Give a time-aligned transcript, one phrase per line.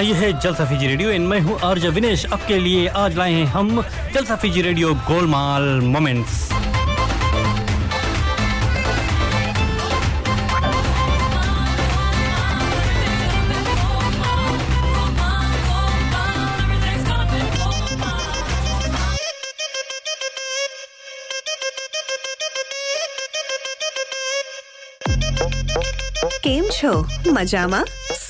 [0.00, 3.46] ये है Jalsa Fiji radio and मैं हूँ आर्ज विनेश आपके लिए आज लाए हैं
[3.46, 3.82] हम
[4.14, 6.44] Jalsa Fiji radio Golmaal moments
[26.46, 26.90] કેમ છો
[27.28, 27.80] મજામાં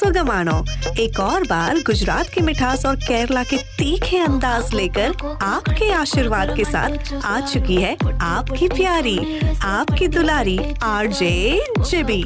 [0.01, 0.53] सुगमानो।
[0.99, 6.63] एक और बार गुजरात की मिठास और केरला के तीखे अंदाज लेकर आपके आशीर्वाद के
[6.65, 9.17] साथ आ चुकी है आपकी प्यारी,
[9.63, 12.23] आपकी दुलारी, आरजे जिबी।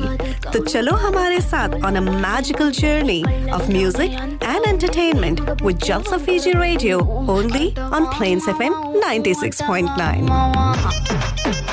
[0.54, 4.12] तो चलो हमारे साथ on a magical journey of music
[4.44, 7.00] and entertainment with Jalsa Fiji radio
[7.36, 11.65] only on Plains FM 96.9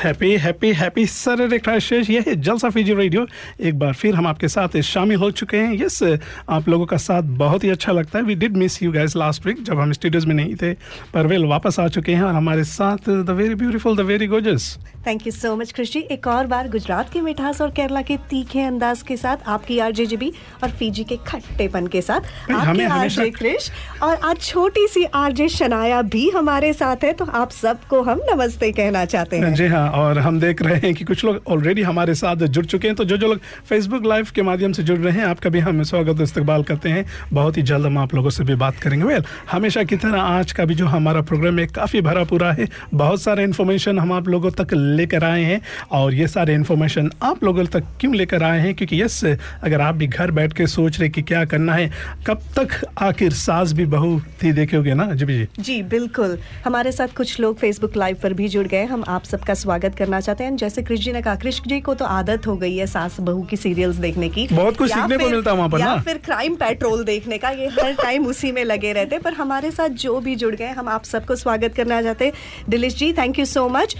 [0.00, 3.26] Happy happy happy sir क्राइशेष ये है जलसा फीजी रेडियो।
[3.60, 6.02] एक बार फिर हम आपके साथ शामिल हो चुके हैं। यस,
[6.48, 9.46] आप लोगों का साथ बहुत ही अच्छा लगता है। We did miss you guys last
[9.46, 10.72] week जब हम स्टूडियोज में नहीं थे,
[11.14, 14.76] पर वेल वापस आ चुके हैं और हमारे साथ the very beautiful the very gorgeous
[15.06, 18.62] thank you so much Krishi एक और बार गुजरात की मिठास और केरला के तीखे
[18.62, 20.32] अंदाज के साथ आपकी आरजे जीबी
[20.64, 23.70] और फीजी के खट्टेपन के साथ आपकी हमें आरजे कृष
[24.02, 28.70] और आज छोटी सी आरजे शनाया भी हमारे साथ है तो आप सबको हम नमस्ते
[28.72, 32.14] कहना चाहते हैं। जी हाँ और हम देख रहे हैं कि कुछ लोग ऑलरेडी हमारे
[32.14, 35.18] साथ जुड़ चुके हैं तो जो जो लोग फेसबुक लाइव के माध्यम से जुड़ रहे
[35.18, 38.30] हैं आपका भी हम स्वागत और इस्तकबाल करते हैं। बहुत ही जल्द हम आप लोगों
[38.30, 41.66] से भी बात करेंगे। वेल हमेशा की तरह आज का भी जो हमारा प्रोग्राम है
[41.66, 45.60] काफ़ी भरा पूरा है। बहुत सारे इन्फॉर्मेशन हम आप लोगों तक लेकर आए हैं
[45.92, 48.74] और ये सारे इन्फॉर्मेशन आप लोगों तक क्यों लेकर आए हैं?
[48.74, 51.90] क्योंकि यस अगर आप भी घर बैठ के सोच रहे कि क्या करना है
[52.26, 57.14] कब तक आखिर सास भी बहू थी देखोगे ना जी जी। जी बिल्कुल। हमारे साथ
[57.16, 60.56] कुछ लोग फेसबुक लाइव पर भी जुड़ गए हम आप सबका स्वागत करना चाहते हैं।
[60.56, 63.42] जैसे कृष जी ने कहा कृष जी को तो आदत हो गई है सास बहू
[63.42, 66.54] की सीरियल्स देखने की। बहुत कुछ सीखने को मिलता है वहाँ पर या फिर क्राइम
[66.56, 70.18] पेट्रोल देखने का ये हर टाइम उसी में लगे रहते हैं। पर हमारे साथ जो
[70.20, 72.32] भी जुड़ गए हम आप सबको स्वागत करना चाहते हैं।
[72.68, 73.94] Dilish ji thank you so much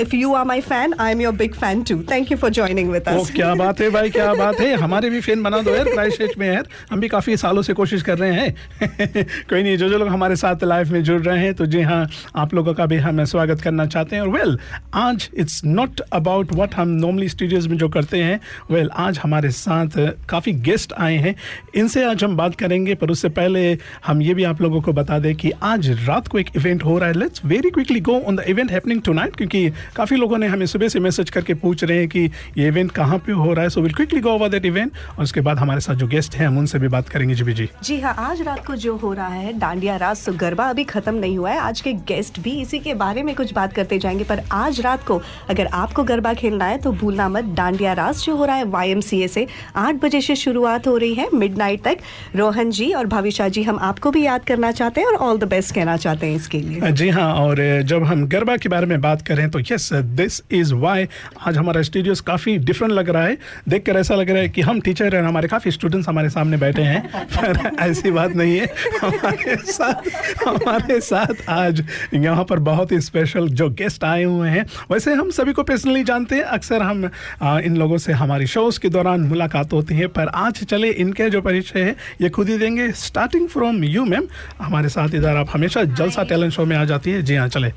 [0.00, 2.90] if you are my fan I am your big fan too thank you for joining
[2.90, 5.88] with us क्या बात है भाई, क्या बात है। हमारे भी फ़ैन बना दो यार
[5.88, 8.54] क्राइस्ट में यार। हम भी काफ़ी सालों से कोशिश कर रहे हैं।
[9.50, 12.06] कोई नहीं, जो जो लोग हमारे साथ लाइव में जुड़ रहे हैं तो जी हाँ
[12.36, 14.58] आप लोगों का भी हम स्वागत करना चाहते हैं। और वेल
[14.94, 19.50] आज इट्स नॉट अबाउट व्हाट हम नॉर्मली स्टूडियोज में जो करते हैं। वेल आज हमारे
[19.50, 19.98] साथ
[20.28, 21.34] काफ़ी गेस्ट आए हैं।
[21.74, 25.18] इनसे आज हम बात करेंगे, पर उससे पहले हम ये भी आप लोगों को बता
[25.18, 28.36] दें कि आज रात को एक इवेंट हो रहा है। Let's very quickly go on
[28.36, 29.68] the event happening tonight क्योंकि
[30.04, 32.20] काफ़ी लोगों ने हमें सुबह से मैसेज करके पूछ रहे हैं कि
[32.58, 33.68] ये इवेंट कहाँ पे हो रहा है?
[33.70, 36.46] So will quickly go over that event और उसके बाद हमारे साथ जो गेस्ट हैं
[36.46, 39.26] हम उनसे भी बात करेंगे। जी जी। जी हाँ आज रात को जो हो रहा
[39.26, 42.78] है डांडिया रास तो गरबा अभी खत्म नहीं हुआ है। आज के गेस्ट भी इसी
[42.78, 45.20] के बारे में कुछ बात करते जाएँगे पर आज रात को
[45.50, 49.00] अगर आपको गरबा खेलना है तो भूलना मत। डांडिया रास जो हो रहा है वाई
[49.02, 49.46] से
[49.76, 51.98] आठ बजे से शुरुआत हो रही है मिडनाइट तक।
[52.36, 55.48] रोहन जी और भाविशा जी हम आपको भी याद करना चाहते हैं और ऑल द
[55.48, 59.00] बेस्ट कहना चाहते हैं इसके लिए। जी हाँ और जब हम गरबा के बारे में
[59.00, 61.06] बात करें तो यस दिस इज़ वाई
[61.46, 63.38] आज हमारा स्टूडियोज काफ़ी डिफरेंट लग रहा है।
[63.68, 66.56] देख कर ऐसा लग रहा है कि हम टीचर हैं हमारे काफ़ी स्टूडेंट्स हमारे सामने
[66.56, 68.66] बैठे हैं। पर ऐसी बात नहीं है।
[69.02, 70.08] हमारे साथ
[70.48, 75.30] हमारे साथ आज यहाँ पर बहुत ही स्पेशल जो गेस्ट आए हुए हैं। वैसे हम
[75.30, 77.10] सभी को पर्सनली जानते हैं अक्सर हम
[77.42, 81.30] आ, इन लोगों से हमारी शोज़ के दौरान मुलाकात होती है। पर आज चले इनके
[81.30, 84.26] जो परिचय है ये खुद ही देंगे। स्टार्टिंग फ्रॉम यू मैम
[84.60, 87.72] हमारे साथ इधर आप हमेशा जलसा टैलेंट शो में आ जाती है। जी हाँ चले।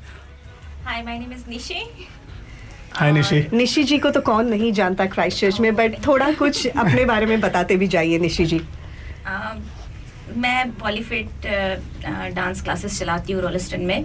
[0.88, 1.80] Hi, my name is Nishi.
[2.92, 6.66] हाय निशी निशी जी को तो कौन नहीं जानता क्राइस्ट चर्च में बट थोड़ा कुछ
[6.66, 8.60] अपने बारे में बताते भी जाइए निशी जी
[9.28, 9.60] Um,
[10.36, 11.46] मैं बॉलीफिट
[12.34, 14.04] डांस क्लासेस चलाती हूँ रोलिस्टन में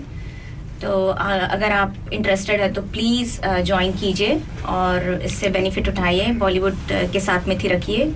[0.82, 4.40] तो uh, अगर आप इंटरेस्टेड है तो प्लीज़ ज्वाइन कीजिए
[4.76, 8.14] और इससे बेनिफिट उठाइए बॉलीवुड uh, के साथ में थी रखिए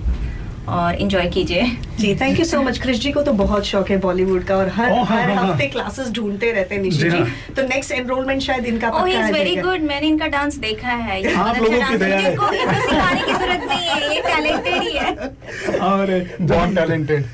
[0.68, 3.96] और इंजॉय कीजिए जी thank you so much Krish ji को तो बहुत शौक है
[4.00, 6.98] बॉलीवुड का और हर ओ, हाँ, हर हाँ, हाँ। हफ़्ते क्लासेस ढूंढते रहते हैं निशी
[7.00, 10.56] जी हाँ। तो नेक्स्ट एनरोलमेंट शायद इनका पक्का आ इज़ वेरी गुड मैंने इनका डांस
[10.58, 13.88] देखा है। ये आप लोगों अच्छा की दया है। है। इनको सिखाने की ज़रूरत नहीं
[13.88, 16.12] है ये टैलेंटेड ही है। और
[16.42, 17.24] बहुत टैलेंटेड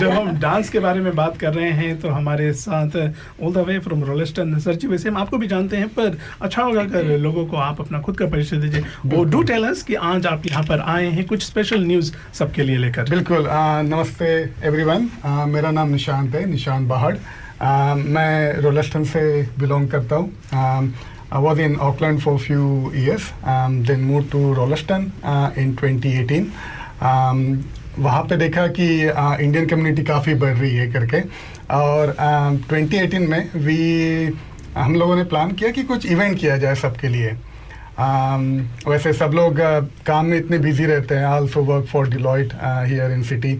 [0.00, 3.64] जब हम डांस के बारे में बात कर रहे हैं तो हमारे साथ all the
[3.68, 7.16] way from Rolleston sir जी वैसे हम आपको भी जानते हैं पर अच्छा होगा अगर
[7.18, 10.46] लोगों को आप अपना खुद का परिचय दीजिए। वो डू टेल अस कि आज आप
[10.46, 13.46] यहाँ पर आए हैं कुछ स्पेशल न्यूज़ सबके लिए लेकर। बिल्कुल
[13.84, 14.26] नमस्ते
[14.64, 17.16] एवरीवन आ, मेरा नाम निशांत है निशांत बाहड़.
[17.62, 20.32] आ, मैं रोलस्टन से बिलोंग करता हूँ.
[21.32, 23.30] I was in Auckland for few years
[23.86, 25.10] then move to Rolleston
[25.58, 26.46] in 2018
[27.00, 27.64] um,
[27.98, 28.86] वहाँ पे देखा कि
[29.44, 31.20] इंडियन कम्युनिटी काफ़ी बढ़ रही है करके.
[31.74, 34.38] और um, 2018 में वी
[34.76, 37.36] हम लोगों ने प्लान किया कि कुछ इवेंट किया जाए सबके लिए.
[37.98, 41.24] वैसे सब लोग uh, काम में इतने बिज़ी रहते हैं.
[41.26, 43.54] Also work for Deloitte here in city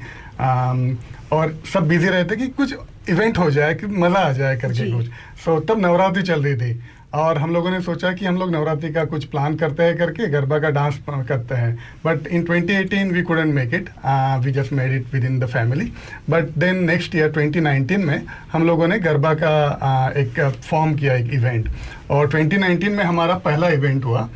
[1.32, 2.74] और सब बिज़ी रहते हैं कि कुछ
[3.10, 5.06] इवेंट हो जाए कि मज़ा आ जाए करके कुछ.
[5.44, 6.80] सो so, तब नवरात्रि चल रही थी.
[7.14, 10.28] और हम लोगों ने सोचा कि हम लोग नवरात्रि का कुछ प्लान करते हैं करके
[10.28, 13.90] गरबा का डांस करते हैं। But in 2018 we couldn't make it
[14.44, 15.92] we just made it within the family
[16.30, 18.22] but then next year 2019 में
[18.52, 19.54] हम लोगों ने गरबा का
[20.10, 21.68] uh, एक फॉर्म किया एक इवेंट
[22.10, 24.28] और 2019 में हमारा पहला इवेंट हुआ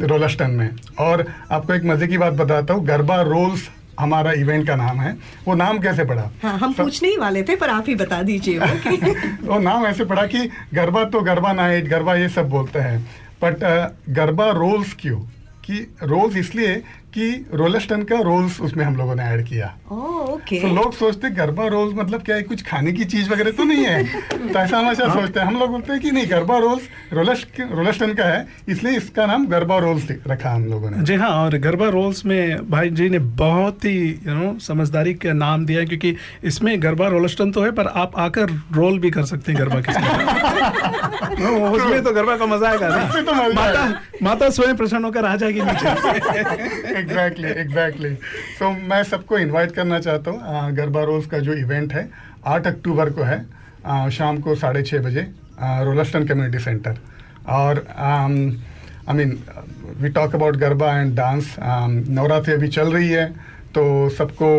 [0.00, 0.70] रोलस्टन में.
[0.98, 3.68] और आपको एक मज़े की बात बताता हूँ। गरबा रोल्स
[4.00, 5.12] हमारा इवेंट का नाम है।
[5.46, 8.22] वो नाम कैसे पड़ा हाँ हम सब- पूछने ही वाले थे पर आप ही बता
[8.22, 12.78] दीजिए वो वो नाम ऐसे पड़ा कि गरबा तो गरबा नाइट गरबा ये सब बोलते
[12.78, 12.98] हैं।
[13.44, 13.64] बट
[14.10, 15.18] गरबा रोल्स क्यों?
[15.66, 16.82] कि रोल्स इसलिए
[17.16, 21.30] कि रोलस्टन का रोल्स उसमें हम लोगों ने ऐड किया। ओह ओके तो लोग सोचते
[21.36, 22.42] गरबा रोल्स मतलब क्या है?
[22.42, 24.04] कुछ खाने की चीज़ वगैरह तो नहीं है।
[24.52, 28.12] तो ऐसा हमेशा सोचते हैं। हम लोग बोलते हैं कि नहीं गरबा रोल्स रोलस्ट रोलस्टन
[28.14, 31.88] का है इसलिए इसका नाम गरबा रोल्स रखा हम लोगों ने। जी हाँ और गरबा
[31.96, 33.96] रोल्स में भाई जी ने बहुत ही
[34.26, 36.14] यू नो समझदारी का नाम दिया है क्योंकि
[36.44, 39.92] इसमें गरबा रोलस्टन तो है पर आप आकर रोल भी कर सकते हैं गरबा के
[41.76, 42.88] उसमें तो गरबा का मज़ा आएगा
[43.22, 43.82] तो ना माता
[44.22, 48.14] माता स्वयं प्रसन्न होकर आ जाएगी नीचे। एग्जैक्टली एग्जैक्टली
[48.58, 52.08] सो मैं सबको इनवाइट करना चाहता हूँ गरबा रोज का जो इवेंट है
[52.46, 53.44] आठ अक्टूबर को है
[53.86, 55.22] आ, शाम को साढ़े छः बजे
[55.86, 56.98] रोलस्टन कम्युनिटी सेंटर।
[57.48, 59.38] और I mean
[60.00, 63.26] we talk about garba and dance Navratri अभी चल रही है
[63.74, 63.86] तो
[64.18, 64.50] सबको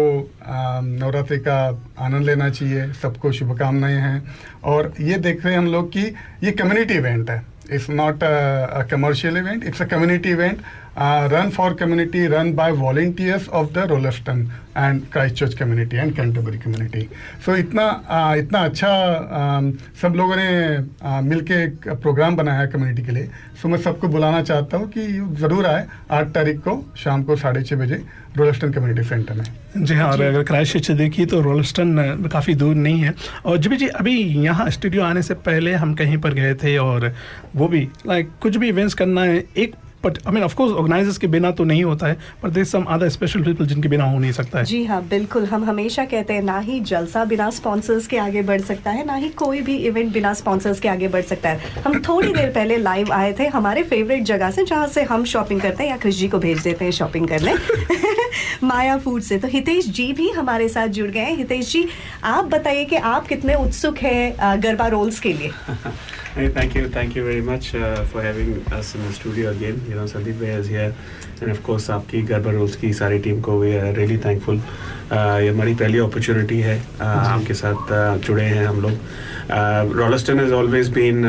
[0.47, 1.59] नवरात्रि का
[1.99, 4.23] आनंद लेना चाहिए सबको शुभकामनाएँ हैं।
[4.63, 6.05] और ये देख रहे हैं हम लोग कि
[6.43, 7.41] ये कम्युनिटी इवेंट है।
[7.71, 10.61] It's not a commercial event it's a community event
[10.97, 16.57] uh, run for community run by volunteers of the Rollaston and Christchurch community and Canterbury
[16.57, 17.09] community.
[17.45, 17.85] So इतना
[18.17, 18.91] uh, इतना अच्छा
[19.39, 19.71] um,
[20.01, 23.81] सब लोगों ने uh, मिलके एक programme बनाया है कम्युनिटी के लिए। सो so, मैं
[23.81, 25.07] सबको बुलाना चाहता हूँ कि
[25.41, 28.03] ज़रूर आए आठ तारीख को शाम को साढ़े छः बजे
[28.37, 32.75] रोलस्टन कम्युनिटी सेंटर में। जी हाँ और अगर क्राइस्ट चर्च देखिए तो रोलस्टन काफ़ी दूर
[32.75, 33.13] नहीं है।
[33.45, 34.15] और जी जी अभी
[34.45, 37.11] यहाँ स्टूडियो आने से पहले हम कहीं पर गए थे और
[37.55, 39.75] वो भी लाइक कुछ भी इवेंट्स करना है एक
[40.07, 42.83] but I mean of course organisers के बिना तो नहीं होता है पर there some
[42.89, 46.33] other special people जिनके बिना हो नहीं सकता है। जी हाँ बिल्कुल। हम हमेशा कहते
[46.33, 49.75] हैं ना ही जलसा बिना स्पॉन्सर्स के आगे बढ़ सकता है ना ही कोई भी
[49.87, 53.47] इवेंट बिना स्पॉन्सर्स के आगे बढ़ सकता है। हम थोड़ी देर पहले लाइव आए थे
[53.47, 56.61] हमारे फेवरेट जगह से जहाँ से हम शॉपिंग करते हैं या कृष जी को भेज
[56.63, 57.55] देते हैं शॉपिंग करने।
[58.63, 61.85] माया फ़ूड से। तो हितेश जी भी हमारे साथ जुड़ गए हैं। हितेश जी
[62.23, 65.51] आप बताइए कि आप कितने उत्सुक हैं गरबा रोल्स के लिए?
[66.37, 69.81] Hey, thank you, thank you very much uh, for having us in the studio again.
[69.89, 70.93] You know, Sandeep Bhai is here,
[71.41, 74.59] and of course, आपकी गरबा रोल्स की सारी टीम को we are really thankful.
[74.59, 80.39] Uh, ये हमारी पहली opportunity है uh, आपके साथ uh, जुड़े हैं हम लोग Rolleston
[80.39, 81.23] has always been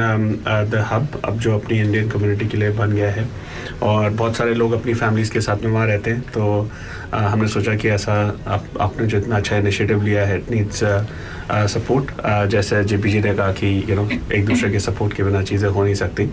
[0.44, 3.26] the hub अब जो अपनी इंडियन कम्युनिटी के लिए बन गया है
[3.82, 6.50] और बहुत सारे लोग अपनी फैमिलीज़ के साथ में वहाँ रहते हैं तो
[7.12, 10.84] uh, हमने सोचा कि ऐसा आप आपने जो इतना अच्छा इनिशिएटिव लिया है इट नीड्स
[11.50, 12.10] सपोर्ट
[12.50, 15.68] जैसे जेपी जी ने कहा कि यू नो एक दूसरे के सपोर्ट के बिना चीज़ें
[15.68, 16.26] हो नहीं सकती।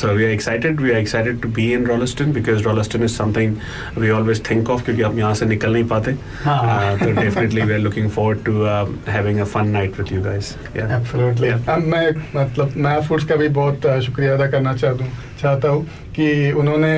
[0.00, 3.56] So we are excited we are excited to be in Rolleston because Rolleston is something
[3.98, 7.72] we always think of क्योंकि हम यहाँ से निकल नहीं पाते। Uh, तो definitely we
[7.72, 8.64] are looking forward to
[9.12, 11.50] having a fun night with you guys absolutely
[11.90, 15.84] मैं मतलब माया फूड्स का भी बहुत शुक्रिया अदा करना चाहता हूँ चाहता हूँ
[16.16, 16.94] कि उन्होंने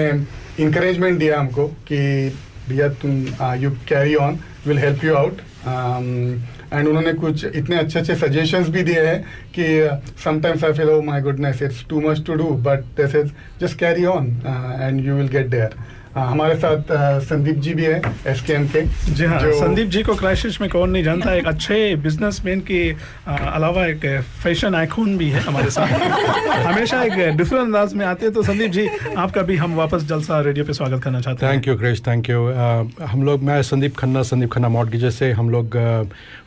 [0.65, 1.99] इंकरेजमेंट दिया हमको कि
[2.69, 3.13] भैया तुम
[3.63, 5.41] you carry on will help you out
[6.73, 9.21] and उन्होंने कुछ इतने अच्छे अच्छे सजेशंस भी दिए हैं
[9.59, 9.67] कि
[10.25, 13.31] sometimes I feel oh my goodness it's too much to do but this is
[13.61, 14.27] just carry on
[14.81, 15.77] and you will get there
[16.17, 16.93] हमारे साथ
[17.23, 18.83] संदीप जी भी हैं एस के एम के
[19.15, 22.79] जी हाँ संदीप जी को क्राइसिस में कौन नहीं जानता एक अच्छे बिजनेसमैन के
[23.27, 24.07] अलावा एक
[24.43, 25.89] फ़ैशन आइकॉन भी है हमारे साथ।
[26.67, 30.41] हमेशा एक डिफरेंट अंदाज में आते हैं तो संदीप जी आपका भी हम वापस जलसा
[30.41, 32.47] रेडियो पे स्वागत करना चाहते हैं। Thank you crash thank you
[33.07, 35.77] हम लोग मैं संदीप खन्ना संदीप खन्ना मॉडगेजेस से हम लोग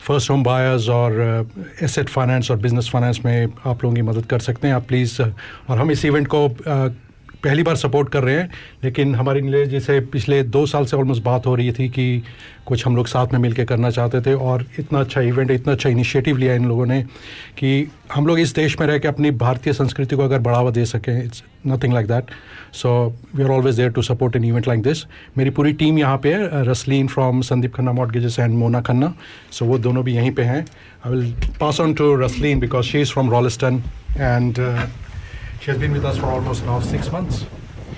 [0.06, 1.46] फ़र्स्ट होम बायर्स और
[1.82, 5.20] एसेट फाइनेंस और बिज़नेस फाइनेंस में आप लोगों की मदद कर सकते हैं आप प्लीज़
[5.22, 6.90] और हम इस इवेंट को uh,
[7.44, 8.50] पहली बार सपोर्ट कर रहे हैं,
[8.84, 12.22] लेकिन हमारी नीलेश जी से पिछले दो साल से ऑलमोस्ट बात हो रही थी कि
[12.66, 15.88] कुछ हम लोग साथ में मिलकर करना चाहते थे और इतना अच्छा इवेंट इतना अच्छा
[15.88, 17.02] इनिशिएटिव लिया इन लोगों ने
[17.58, 20.84] कि हम लोग इस देश में रह के अपनी भारतीय संस्कृति को अगर बढ़ावा दे
[20.84, 22.30] सकें it's nothing like that
[22.72, 22.92] so
[23.34, 25.04] we are always there to support an event like this
[25.38, 29.12] मेरी पूरी टीम यहाँ पे है Rasleen from Sandeep Khanna mortgages and Mona Khanna
[29.52, 30.64] so वो दोनों भी यहीं पे हैं।
[31.06, 33.82] I will pass on to Rasleen because she is from Rolleston
[34.16, 34.58] and
[35.60, 37.44] She has been with us for almost now six months.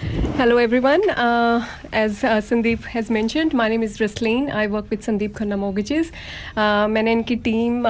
[0.02, 1.09] Hello, everyone.
[1.11, 4.52] Uh, as uh, Sandeep has mentioned, my name is Rasleen.
[4.52, 6.11] I work with Sandeep Khanna Mortgages.
[6.56, 7.87] Uh, मैंने इनकी टीम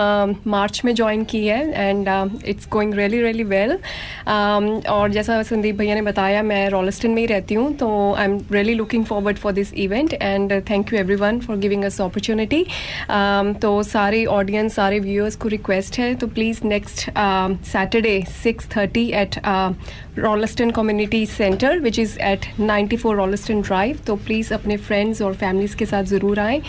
[0.47, 2.09] मार्च में join की है and
[2.47, 3.73] it's going really really well
[4.91, 8.39] और जैसा संदीप भैया ने बताया मैं रॉलिस्टन में ही रहती हूँ तो I am
[8.53, 12.65] really looking forward for this event and thank you everyone for giving us opportunity
[13.63, 17.09] तो सारे ऑडियंस सारे व्यूअर्स को रिक्वेस्ट है तो please next
[17.73, 19.41] Saturday six thirty at
[20.19, 25.77] Rolleston community centre which is at 94 Rolleston drive तो please अपने friends और families
[25.77, 26.61] के साथ ज़रूर आएँ।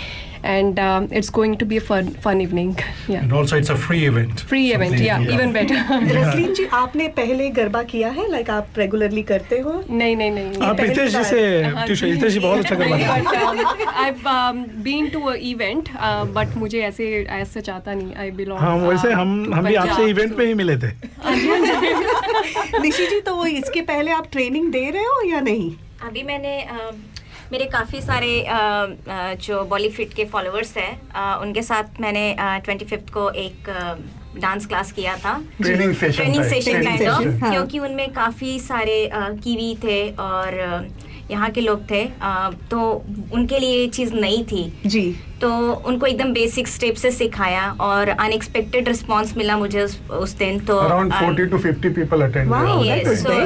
[0.46, 0.80] And
[1.14, 2.74] it's going to be a fun fun evening
[3.14, 4.42] And also, it's a free event.
[4.50, 5.76] Free event या even better
[6.16, 8.30] Rasleen ji आपने पहले गरबा किया है?
[8.32, 9.74] लाइक आप रेगुलरली करते हो?
[9.92, 11.42] नहीं नहीं नहीं आप हितेश जी से
[12.06, 14.12] हितेश जी बहुत अच्छा कर but I
[14.84, 15.90] been to a event
[16.36, 20.38] but मुझे ऐसे ऐसा चाहता नहीं आई बिलोंग हाँ वैसे हम हम भी आपसे इवेंट
[20.38, 20.92] में ही मिले थे।
[22.82, 25.72] निशी जी तो इसके पहले आप ट्रेनिंग दे रहे हो या नहीं?
[26.08, 26.92] अभी मैंने अ,
[27.52, 28.46] मेरे काफ़ी सारे
[29.46, 33.70] जो बॉलीफिट के फॉलोअर्स हैं उनके साथ मैंने ट्वेंटी फिफ्थ को एक
[34.42, 38.60] डांस क्लास किया था। Training session training session Training kind of हाँ। क्योंकि उनमें काफ़ी
[38.60, 40.88] सारे कीवी थे और
[41.32, 42.04] यहाँ के लोग थे
[42.72, 42.82] तो
[43.34, 45.04] उनके लिए ये चीज़ नई थी। जी।
[45.42, 50.60] तो उनको एकदम बेसिक स्टेप से सिखाया और अनएक्सपेक्टेड रिस्पांस मिला मुझे उस, उस दिन
[50.60, 53.40] तो around 40 to 50 people attended Yes, so,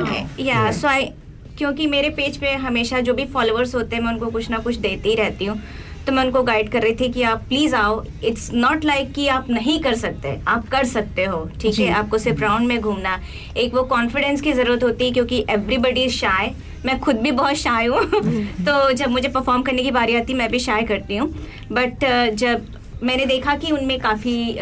[0.50, 1.12] yeah, so I-
[1.58, 4.76] क्योंकि मेरे पेज पे हमेशा जो भी फॉलोअर्स होते हैं मैं उनको कुछ ना कुछ
[4.78, 5.62] देती ही रहती हूँ।
[6.06, 9.28] तो मैं उनको गाइड कर रही थी कि आप प्लीज़ आओ। इट्स नॉट लाइक कि
[9.28, 11.90] आप नहीं कर सकते आप कर सकते हो ठीक है?
[11.94, 13.20] आपको सिर्फ़ राउंड में घूमना
[13.58, 16.54] एक वो कॉन्फिडेंस की ज़रूरत होती है क्योंकि एवरीबडी इज़ शाय
[16.86, 18.04] मैं खुद भी बहुत शाय हूँ।
[18.66, 21.30] तो जब मुझे परफॉर्म करने की बारी आती मैं भी शाय करती हूँ।
[21.72, 22.66] बट जब
[23.04, 24.58] मैंने देखा कि उनमें काफ़ी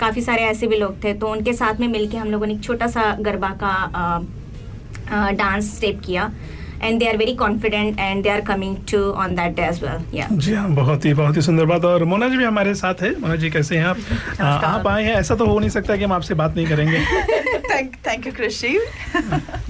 [0.00, 2.62] काफ़ी सारे ऐसे भी लोग थे तो उनके साथ में मिलके हम लोगों ने एक
[2.62, 3.74] छोटा सा गरबा का
[5.10, 6.30] डांस स्टेप किया
[6.82, 10.26] and they are very confident and they are coming to on that as well yeah
[10.32, 13.10] जी हाँ बहुत ही बहुत ही सुंदर बात और मोना जी भी हमारे साथ है।
[13.20, 13.96] मोना जी कैसे हैं आप?
[14.40, 17.00] आ, आप आए हैं ऐसा तो हो नहीं सकता कि हम आपसे बात नहीं करेंगे।
[17.70, 18.78] थैंक थैंक यू कृषि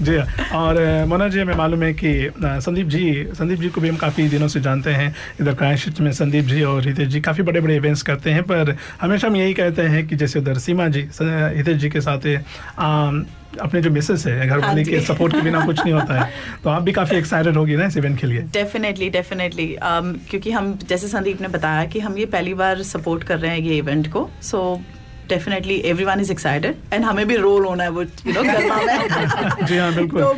[0.01, 3.89] जी हाँ और मोना जी हमें मालूम है कि संदीप जी संदीप जी को भी
[3.89, 7.43] हम काफ़ी दिनों से जानते हैं। इधर क्राइस्ट में संदीप जी और हितेश जी काफ़ी
[7.43, 10.87] बड़े बड़े इवेंट्स करते हैं पर हमेशा हम यही कहते हैं कि जैसे उधर सीमा
[10.87, 12.35] जी हितेश जी के साथ है,
[13.61, 16.29] अपने जो मिसेस है घर वाले के सपोर्ट के बिना कुछ नहीं होता है
[16.63, 18.41] तो आप भी काफ़ी एक्साइटेड होगी ना इस इवेंट के लिए?
[18.53, 23.23] डेफिनेटली डेफिनेटली um, क्योंकि हम जैसे संदीप ने बताया कि हम ये पहली बार सपोर्ट
[23.23, 24.81] कर रहे हैं ये इवेंट को so
[25.29, 28.43] definitely everyone is excited and हमें भी रोल होना है वो यू नो
[29.65, 30.33] जी हाँ बिल्कुल। तो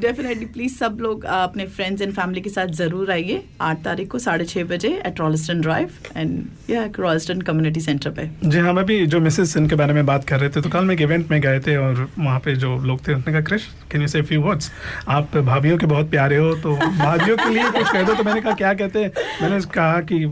[0.00, 4.18] डेफिनेटली प्लीज़ सब लोग अपने फ्रेंड्स एंड फैमिली के साथ ज़रूर आइए आठ तारीख को
[4.18, 8.84] साढ़े छः बजे एट रॉलिस्टन ड्राइव एंड या रॉलिस्टन कम्युनिटी सेंटर पे। जी हाँ मैं
[8.86, 11.30] भी जो मिसेस इनके बारे में बात कर रहे थे तो कल मैं एक इवेंट
[11.30, 14.22] में गए थे और वहाँ पे जो लोग थे, उन्होंने कहा, Krish can you say
[14.22, 14.70] few words
[15.08, 18.40] आप भाभीियों के बहुत प्यारे हो तो भाभीियों के लिए कुछ कह दो। तो मैंने
[18.40, 19.12] कहा, क्या कहते हैं?
[19.42, 20.24] मैंने कहा कि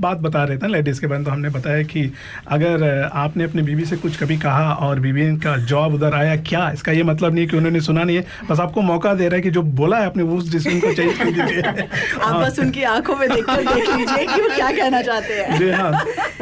[0.00, 2.12] बात बता रहे थे लेडीज़ के बारे में तो हमने बताया कि
[2.48, 6.70] अगर आपने अपनी बीवी से कुछ कभी कहा और बीवी का जॉब उधर आया क्या
[6.70, 8.26] इसका ये मतलब नहीं कि उन्होंने सुना नहीं है?
[8.50, 10.92] बस आपको मौका दे रहा है कि जो बोला है आपने वो उस डिसीज़न को
[10.92, 15.02] चेंज कर दीजिए। आप हाँ। बस उनकी आँखों में देख लीजिए कि वो क्या कहना
[15.02, 15.58] चाहते हैं।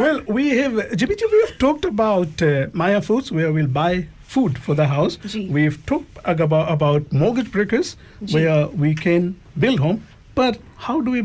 [0.03, 4.57] वेल वी हैव जिबी जी we have talked about Maya foods we will buy food
[4.59, 5.17] for the house.
[5.33, 5.49] Ji.
[5.49, 8.35] we've talked about, about mortgage breakers Ji.
[8.35, 10.03] where we can build home
[10.35, 11.23] but how do we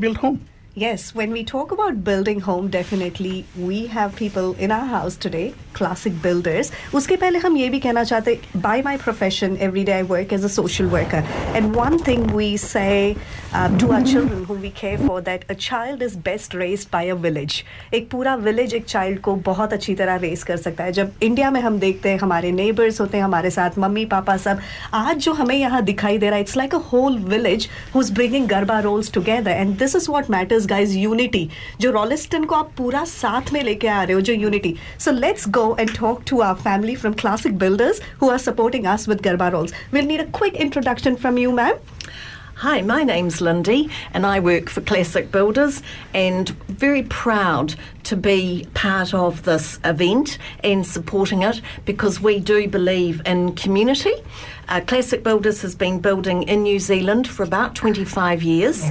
[0.76, 5.54] Yes, when we talk about building home, definitely we have people in our house today,
[5.72, 6.72] classic builders.
[6.94, 10.42] उसके पहले हम ये भी कहना चाहते, by my profession, every day I work as
[10.42, 11.20] a social worker.
[11.54, 13.16] And one thing we say
[13.52, 17.04] um, to our children whom we care for, that a child is best raised by
[17.04, 17.64] a village.
[17.94, 20.92] एक पूरा village एक child को बहुत अच्छी तरह raise कर सकता है.
[20.92, 24.60] जब इंडिया में हम देखते हैं हमारे neighbors होते हैं हमारे साथ मम्मी पापा सब
[25.04, 28.48] आज जो हमें यहाँ दिखाई दे रहा है, it's like a whole village who's bringing
[28.48, 29.52] Garba roles together.
[29.52, 30.28] And this is what
[30.59, 31.47] This guys unity
[31.81, 35.47] जो रॉलिस्टन को आप पूरा साथ में लेके आ रहे हो, जो unity so let's
[35.49, 39.47] go and talk to our family from classic builders who are supporting us with garba
[39.49, 41.75] rolls will need a quick introduction from you ma'am
[42.59, 45.81] Hi, my name's Lindy and I work for Classic Builders
[46.13, 52.67] and very proud to be part of this event and supporting it because we do
[52.67, 54.11] believe in community.
[54.67, 58.83] Uh, Classic Builders has been building in New Zealand for about 25 years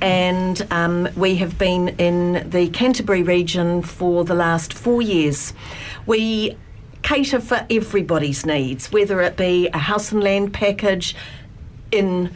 [0.00, 5.52] and um, we have been in the Canterbury region for the last four years.
[6.06, 6.56] We
[7.02, 11.16] cater for everybody's needs, whether it be a house and land package
[11.90, 12.30] in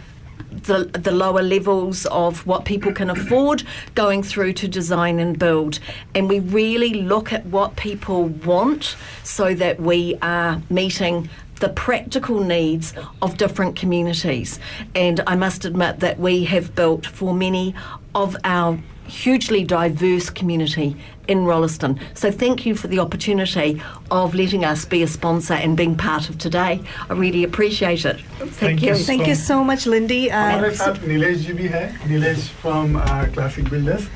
[0.52, 5.78] the, the lower levels of what people can afford, going through to design and build.
[6.14, 11.28] And we really look at what people want so that we are meeting
[11.60, 12.92] the practical needs
[13.22, 14.58] of different communities.
[14.94, 17.74] And I must admit that we have built for many
[18.14, 18.78] of our
[19.11, 20.95] hugely diverse community
[21.27, 21.99] in Rolliston.
[22.13, 23.81] So thank you for the opportunity
[24.11, 26.81] of letting us be a sponsor and being part of today.
[27.09, 28.19] I really appreciate it.
[28.19, 28.95] Thank, you.
[28.95, 30.29] Thank you so much, Lindy.
[30.31, 32.97] Uh, हमारे साथ नीलेश जी भी है Nilesh from
[33.33, 34.07] classic builders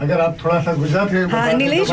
[0.00, 1.90] અગર આપ થોડા સા ગુજરાતી હા નિલેશ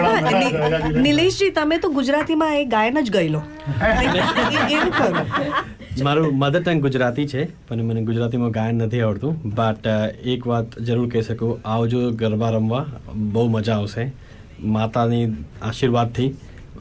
[1.07, 3.41] નિલેશજી તમે તો ગુજરાતીમાં એ ગાયન જ ગયેલો.
[4.75, 5.23] એવું કરો.
[6.03, 9.41] મારું મધર ટંગ ગુજરાતી છે પણ મને ગુજરાતીમાં ગાયન નથી આવડતું.
[9.55, 9.87] બટ
[10.25, 11.59] એક વાત જરૂર કહી શકું.
[11.65, 12.85] આવજો ગરબા રમવા.
[13.15, 14.11] બહુ મજા આવશે.
[14.75, 15.23] માતાની
[15.61, 16.29] આશીર્વાદથી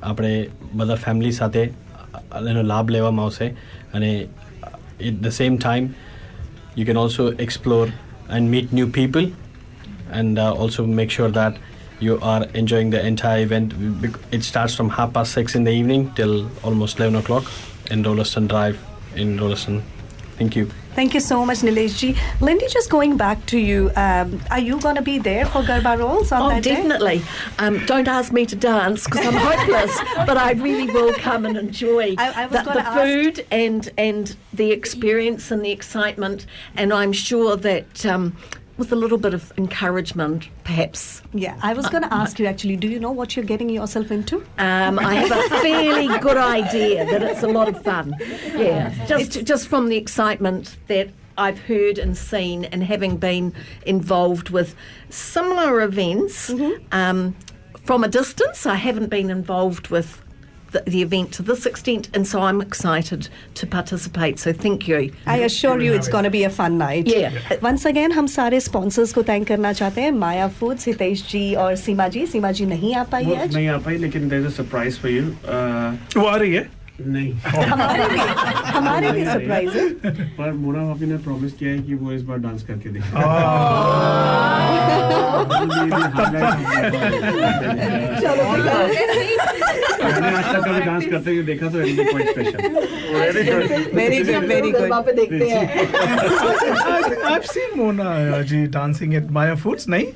[0.02, 1.62] આપણે બધા ફેમિલી સાથે
[2.50, 3.48] એનો લાભ લેવામાં આવશે.
[3.94, 4.10] અને
[5.00, 5.90] at the same time
[6.78, 7.88] you can also explore
[8.30, 9.28] and meet new people
[10.10, 11.56] and uh, also make sure that
[12.00, 13.72] you are enjoying the entire event.
[14.30, 17.44] It starts from half past six in the evening till almost 11 o'clock
[17.90, 18.78] in Rolliston Drive
[19.14, 19.82] in Rolliston.
[20.36, 20.70] Thank you.
[20.94, 22.16] Thank you so much, Nileshji.
[22.40, 25.98] Lindy, just going back to you, um, are you going to be there for Garba
[25.98, 26.74] Rolls on Oh, that day?
[26.74, 27.22] definitely.
[27.58, 31.56] Um, don't ask me to dance because I'm hopeless, but I really will come and
[31.56, 36.46] enjoy I- I the, the food and and the experience and the excitement.
[36.76, 38.36] And I'm sure that um,
[38.78, 41.22] with a little bit of encouragement, perhaps.
[41.32, 44.10] Yeah, I was going to ask you actually, do you know what you're getting yourself
[44.10, 44.36] into?
[44.58, 48.14] Um, I have a fairly good idea that it's a lot of fun.
[48.54, 51.08] Yeah, just just from the excitement that
[51.38, 53.52] I've heard and seen, and having been
[53.84, 54.74] involved with
[55.10, 56.52] similar events
[56.92, 57.36] um,
[57.84, 58.66] from a distance.
[58.66, 60.22] I haven't been involved with
[60.75, 64.39] The, the event to this extent, and so I'm excited to participate.
[64.39, 64.99] So thank you.
[65.27, 67.09] I assure you it's going to be a fun night.
[67.13, 67.33] Yeah.
[67.61, 71.75] Once again, हम सारे sponsors को thank करना चाहते हैं माया foods Hitesh जी और
[71.81, 74.47] सीमा जी सीमा जी नहीं आ पाई वो आज नहीं आ पाई लेकिन there is
[74.47, 75.23] a surprise for you
[76.21, 76.69] वो आ रही है
[77.00, 78.18] नहीं। हमारे भी
[78.76, 79.88] हमारे भी सरप्राइज़ है।
[80.38, 82.90] पर मोना भाभी ने प्रॉमिस किया है कि वो इस बार डांस करके
[90.06, 92.58] मैंने आज तक कभी डांस करते हुए देखा तो it quite special
[93.96, 94.90] Very good, very good.
[97.30, 100.06] I've seen Mona uh, ji dancing at Maya Foods नहीं?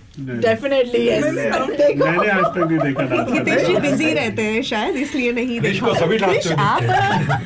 [0.44, 1.24] Definitely yes.
[1.24, 6.18] मैंने आज तक नहीं देखा डांस करते बिज़ी रहते हैं शायद इसलिए नहीं देखा। सभी
[6.18, 6.82] डांस हितेश, आप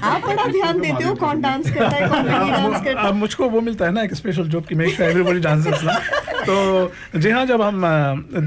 [0.04, 3.00] आप बड़ा ध्यान देते हो कौन डांस करता है कौन नहीं डांस करता?
[3.00, 5.98] अब मुझको वो मिलता है ना एक स्पेशल जॉब की मेक एवरीबॉडी डांसेस ना
[6.46, 7.82] तो जी हाँ जब हम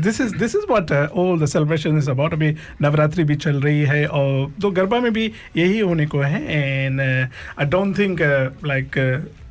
[0.04, 3.82] this is this is what all the celebration is about अभी नवरात्रि भी चल रही
[3.86, 8.22] है और तो गरबा में भी यही होने को है। And I don't think
[8.66, 8.98] like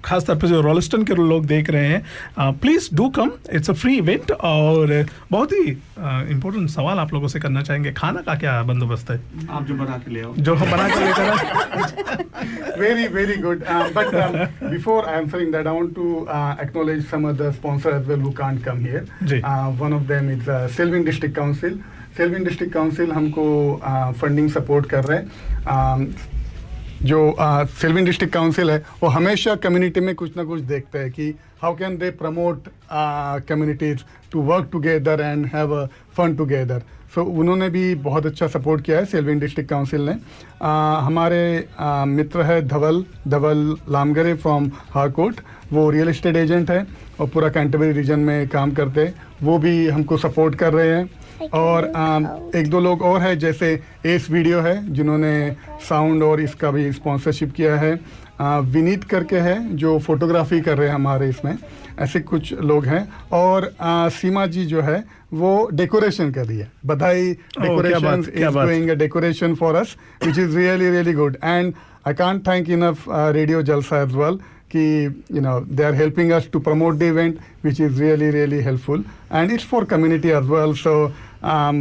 [0.06, 3.96] खासतौर पर जो रोलस्टन के लोग देख रहे हैं please do come it's a free
[3.96, 9.10] event और बहुत ही इंपॉर्टेंट सवाल आप लोगों से करना चाहेंगे। खाना का क्या बंदोबस्त
[9.10, 9.20] है?
[9.50, 13.62] आप जो बना के ले आओ। जो हम बना के ले कर very very good
[13.96, 14.14] but
[14.62, 16.26] before answering that I want to
[16.62, 19.42] acknowledge some other sponsor as well who can't come here
[19.80, 21.78] one of them is Selwyn district council
[22.16, 23.44] Selwyn district council हमको
[24.20, 26.34] फंडिंग सपोर्ट कर रहे हैं।
[27.02, 27.34] जो
[27.80, 31.28] Selwyn district council है वो हमेशा community में कुछ ना कुछ देखते हैं कि
[31.62, 32.68] how can they promote
[33.48, 36.82] communities to work together and have a fun together
[37.14, 40.14] so उन्होंने भी बहुत अच्छा सपोर्ट किया है सेल्विन डिस्ट्रिक्ट काउंसिल ने।
[40.62, 45.40] आ, हमारे आ, मित्र है धवल धवल लामगरे फ्रॉम हारकोट
[45.72, 46.86] वो रियल एस्टेट एजेंट है
[47.20, 51.08] और पूरा कैंटबरी रीजन में काम करते हैं। वो भी हमको सपोर्ट कर रहे हैं।
[51.42, 53.68] और um, एक दो लोग और हैं जैसे
[54.06, 55.56] एस वीडियो है जिन्होंने
[55.88, 57.98] साउंड और इसका भी स्पॉन्सरशिप किया है।
[58.40, 61.56] विनीत करके है जो फोटोग्राफी कर रहे हैं हमारे इसमें
[61.98, 65.02] ऐसे कुछ लोग हैं। और आ, सीमा जी जो है
[65.34, 69.96] वो डेकोरेशन कर रही है। बधाई decoration is doing decoration for us
[70.26, 71.72] which is really really good and
[72.06, 74.38] I can't thank enough radio Jalsa as well
[74.74, 74.84] कि
[75.34, 79.04] you know they are helping us to promote the event which is really really helpful
[79.32, 80.94] and it's for community as well so
[81.43, 81.79] um,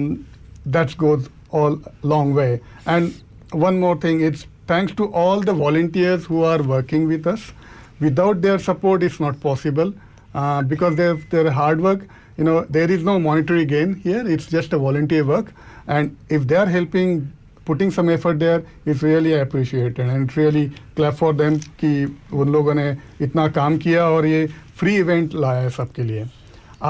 [0.66, 3.14] that goes all long way and
[3.52, 7.52] one more thing it's thanks to all the volunteers who are working with us
[8.00, 9.92] without their support it's not possible
[10.34, 12.06] uh, because they're, they're hard work
[12.36, 15.52] you know there is no monetary gain here it's just a volunteer work
[15.88, 17.30] and if they are helping
[17.64, 21.90] putting some effort there is really appreciated and it's really clap for them कि
[22.32, 22.86] उन लोगों ने
[23.26, 24.46] इतना काम किया और ये
[24.78, 26.26] free event लाया है सबके लिए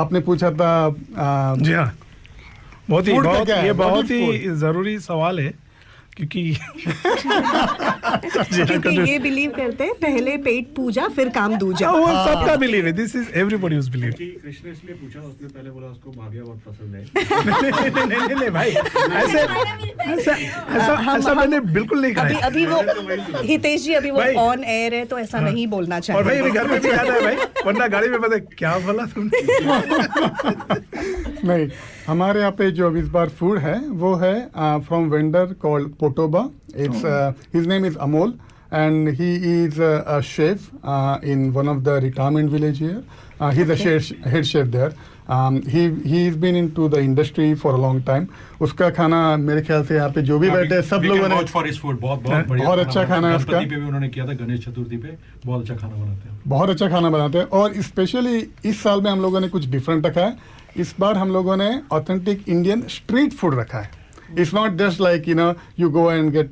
[0.02, 0.70] आपने पूछा था
[1.18, 1.92] आ, जी हाँ
[2.89, 5.53] बहुत ही बहुत ये बहुत ही ज़रूरी सवाल है
[6.17, 6.41] क्योंकि
[6.87, 12.85] हाँ, क्योंकि ये बिलीव करते हैं पहले पेट पूजा फिर काम दूजा। वो सबका बिलीव
[12.85, 16.95] है this is everybody's believe Krishna इसलिए पूछा उसने पहले बोला उसको भाग्य बहुत पसंद
[16.95, 17.01] है।
[18.07, 18.69] नहीं नहीं नहीं भाई
[19.23, 19.39] ऐसे
[20.29, 24.93] ऐसा ऐसा मैंने बिल्कुल नहीं कहा अभी अभी वो हितेश जी अभी वो ऑन एयर
[24.93, 27.35] है तो ऐसा नहीं बोलना चाहिए और भाई अभी घर में भी याद है भाई
[27.65, 29.41] वरना गाड़ी में पता क्या बोला तुमने?
[31.43, 31.67] नहीं।
[32.07, 36.49] हमारे यहाँ पे जो इस बार फ़ूड है वो है from vendor called Potoba
[36.85, 37.05] it's
[37.55, 38.33] his name is Amol
[38.77, 43.03] and he is uh, a chef uh, in one of the retirement village here.
[43.39, 44.87] Uh, he's a chef, head chef there.
[45.35, 48.25] Um, he he's been into the industry for a long time.
[48.61, 51.99] उसका खाना मेरे ख्याल से यहाँ पे जो भी बैठे सब लोगों ने फॉर फ़ूड
[52.01, 54.97] बहुत बहुत बढ़िया बहुत अच्छा खाना है उसका। पे भी उन्होंने किया था गणेश चतुर्थी
[54.97, 55.15] पे
[55.45, 59.11] बहुत अच्छा खाना बनाते हैं। बहुत अच्छा खाना बनाते हैं और स्पेशली इस साल में
[59.11, 63.33] हम लोगों ने कुछ डिफरेंट रखा है। इस बार हम लोगों ने ऑथेंटिक इंडियन स्ट्रीट
[63.33, 63.89] फ़ूड रखा है।
[64.39, 66.51] It's not just like you know you go and get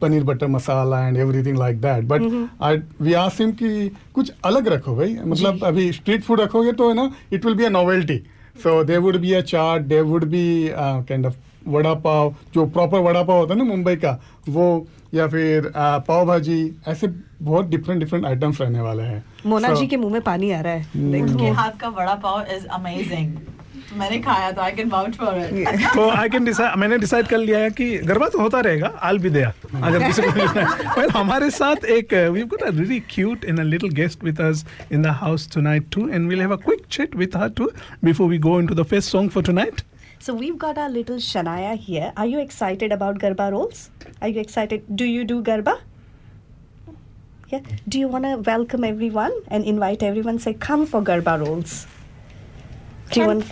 [0.00, 2.22] paneer butter masala and everything like that but
[2.68, 6.88] I we ask him कि कुछ अलग रखो भाई मतलब अभी स्ट्रीट फ़ूड रखोगे तो
[6.88, 8.16] है ना it will be a novelty
[8.62, 10.44] so there would be a chaat there would be
[10.76, 11.36] kind of
[11.68, 14.66] vada pav जो प्रॉपर वड़ा पाव होता है ना मुंबई का वो
[15.14, 17.06] या फिर uh, पाव भाजी ऐसे
[17.42, 20.60] बहुत डिफरेंट डिफरेंट आइटम्स रहने वाले हैं। मोना So- जी के मुँह में पानी आ
[20.60, 23.34] रहा है उनके हाथ का वड़ा पाव इज़ अमेजिंग
[23.98, 27.38] मैंने खाया तो I can vouch for it तो आई कैन डिसाइड मैंने डिसाइड कर
[27.38, 31.84] लिया है कि गरबा तो होता रहेगा आल बी देयर अगर किसी को हमारे साथ
[31.98, 35.48] एक we got a really cute and a little guest with us in the house
[35.54, 37.70] tonight too and we'll have a quick chat with her too
[38.10, 39.82] before we go into the first song for tonight
[40.24, 42.08] So we've got our little Shania here.
[42.14, 43.78] Are you excited about Garba rolls?
[44.20, 44.82] Are you excited?
[45.02, 45.74] Do you do Garba?
[47.52, 47.70] Yeah.
[47.88, 50.38] Do you want to welcome everyone and invite everyone?
[50.38, 51.72] Say, come for Garba rolls.
[53.10, 53.44] Do you want?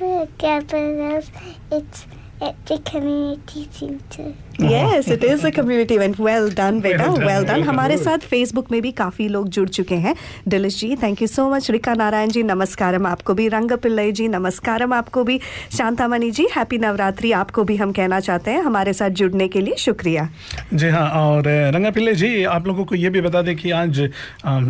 [1.70, 2.06] It's
[2.40, 4.34] at the community center.
[4.58, 6.18] Yes, it is a community event.
[6.18, 7.04] Well done, बेटा.
[7.04, 7.26] Well done, Well done.
[7.26, 7.62] well done.
[7.68, 10.14] हमारे साथ Facebook में भी काफ़ी लोग जुड़ चुके हैं
[10.48, 14.26] Dilish ji thank you so much Rika Narayan ji नमस्कारम आपको भी रंग पिल्लई जी
[14.28, 15.38] नमस्कारम आपको भी
[15.76, 19.74] शांतामणि जी हैप्पी नवरात्रि आपको भी हम कहना चाहते हैं हमारे साथ जुड़ने के लिए
[19.84, 20.28] शुक्रिया
[20.74, 23.70] जी हाँ और अ, रंगा पिल्ले जी आप लोगों को ये भी बता दें कि
[23.82, 24.00] आज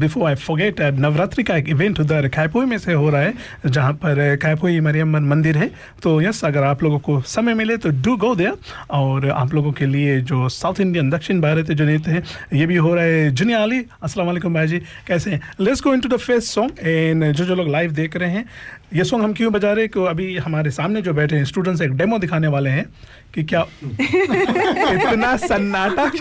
[0.05, 3.35] बिफोर आई फॉरगेट नवरात्रि का एक इवेंट उधर कैपोई में से हो रहा है
[3.67, 5.71] जहाँ पर अ, कैपोई मरियम मंदिर है
[6.03, 8.57] तो यस अगर आप लोगों को समय मिले तो डू गो देयर
[9.01, 12.77] और आप लोगों के लिए जो साउथ इंडियन दक्षिण भारतीय जो नृत्य है, ये भी
[12.77, 15.41] हो रहा है। जुनिया अली अस्सलाम भाई जी, कैसे हैं?
[15.61, 18.45] Let's go into the face song and जो जो लोग लाइव देख रहे हैं
[18.95, 19.89] ये सॉन्ग हम क्यों बजा रहे हैं?
[19.89, 22.87] कि अभी हमारे सामने जो बैठे हैं स्टूडेंट्स एक डेमो दिखाने वाले हैं
[23.35, 26.11] कि क्या इतना सन्नाटा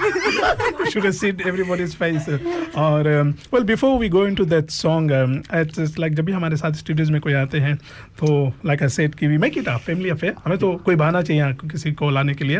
[0.98, 2.40] have seen everybody's face.
[2.76, 5.12] और well before we go into that song
[5.56, 7.76] it's like जब भी हमारे साथ स्टूडियोज में कोई आते हैं
[8.20, 11.22] तो लाइक आई सेड कि we make it a family affair हमें तो कोई बहाना
[11.22, 12.60] चाहिए यहाँ किसी को लाने के लिए।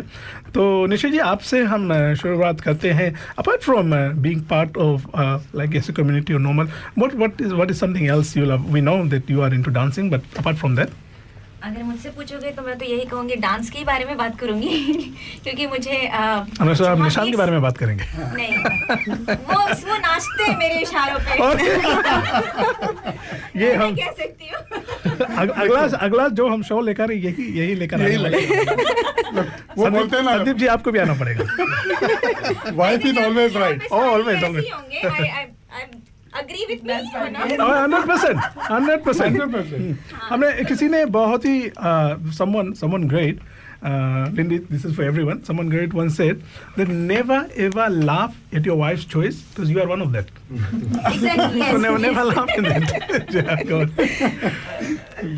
[0.54, 5.08] तो निशा जी आपसे हम uh, शुरुआत करते हैं। Apart from being part of
[5.56, 6.66] like ऐसे कम्युनिटी और normal
[6.98, 9.72] what what is what is something else you love we know that you are into
[9.98, 10.90] dancing but apart from that
[11.64, 14.70] अगर मुझसे पूछोगे तो मैं तो यही कहूँगी डांस के बारे में बात करूँगी
[15.44, 16.20] क्योंकि मुझे अ,
[16.60, 18.04] हमें आप निशान के बारे में बात करेंगे।
[18.36, 21.32] नहीं वो वो नाचते हैं मेरे इशारों पे।
[23.60, 28.02] ये हम कह सकती हूँ। अग, अगला अगला जो हम शो लेकर यही यही लेकर
[28.02, 28.38] आने वाले
[29.78, 34.06] वो बोलते हैं ना- संदीप जी आपको भी आना पड़ेगा। Wife is always right Oh,
[34.14, 35.57] always,
[40.22, 41.72] हमने किसी ने बहुत ही
[42.38, 43.40] someone someone great
[44.72, 46.38] this is for everyone someone great one said
[46.78, 46.90] that
[47.58, 50.28] ever laugh at your wife's choice because you are one of that
[51.14, 52.88] exactly in that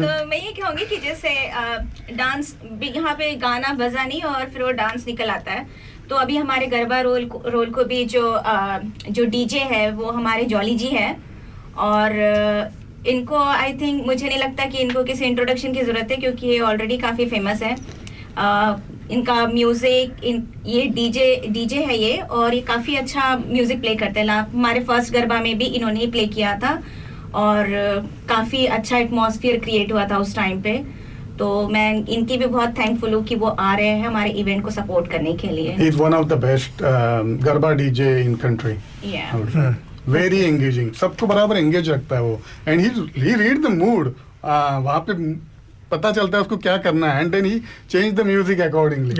[0.02, 4.64] तो मैं ये कहूँगी कि जैसे uh, डांस यहाँ पे गाना बजा नहीं और फिर
[4.64, 8.32] वो डांस निकल आता है। तो अभी हमारे गरबा रोल को- रोल को भी जो
[8.32, 11.16] अ, जो डीजे है वो हमारे जॉली जी है।
[11.78, 12.12] और
[13.08, 16.60] इनको आई थिंक मुझे नहीं लगता कि इनको किसी इंट्रोडक्शन की ज़रूरत है क्योंकि ये
[16.60, 17.76] ऑलरेडी काफ़ी फ़ेमस है।
[18.38, 18.76] अ,
[19.12, 24.20] इनका म्यूज़िक इन ये डीजे डीजे है ये और ये काफ़ी अच्छा म्यूज़िक प्ले करते
[24.20, 26.84] हैं। हमारे फ़र्स्ट गरबा में भी इन्होंने ही प्ले किया था
[27.34, 27.66] और
[28.30, 30.99] काफ़ी अच्छा एटमोसफियर क्रिएट हुआ था उस टाइम पे।
[31.40, 34.72] तो मैं इनकी भी बहुत थैंकफुल हूँ कि वो आ रहे हैं हमारे इवेंट को
[34.72, 36.82] सपोर्ट करने के लिए। Is one of the best
[37.44, 38.74] garba DJ in country
[40.08, 40.94] very engaging.
[40.96, 42.40] सबको बराबर एंगेज रखता है वो.
[42.68, 44.14] And he read the mood
[44.46, 45.14] वहाँ पे
[45.92, 49.16] पता चलता है उसको क्या करना है। And then he change the music accordingly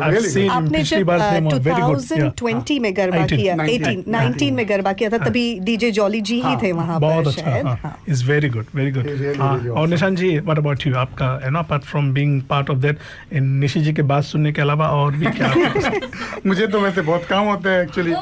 [0.00, 2.00] I've seen him आपने पिछली जब बार से uh, very good.
[2.38, 6.56] 2020 में गरबा किया 18 19 में गरबा किया था तभी डीजे जॉली जी ही
[6.62, 10.38] थे वहाँ बहुत अच्छा शायद हाँ। Is very good very good हाँ और Nishan ji
[10.38, 12.98] what about you आपका you know apart from being part of that
[13.32, 15.54] in Nishi ji के बात सुनने के अलावा और भी क्या?
[16.46, 18.12] मुझे तो वैसे बहुत काम होते हैं एक्चुअली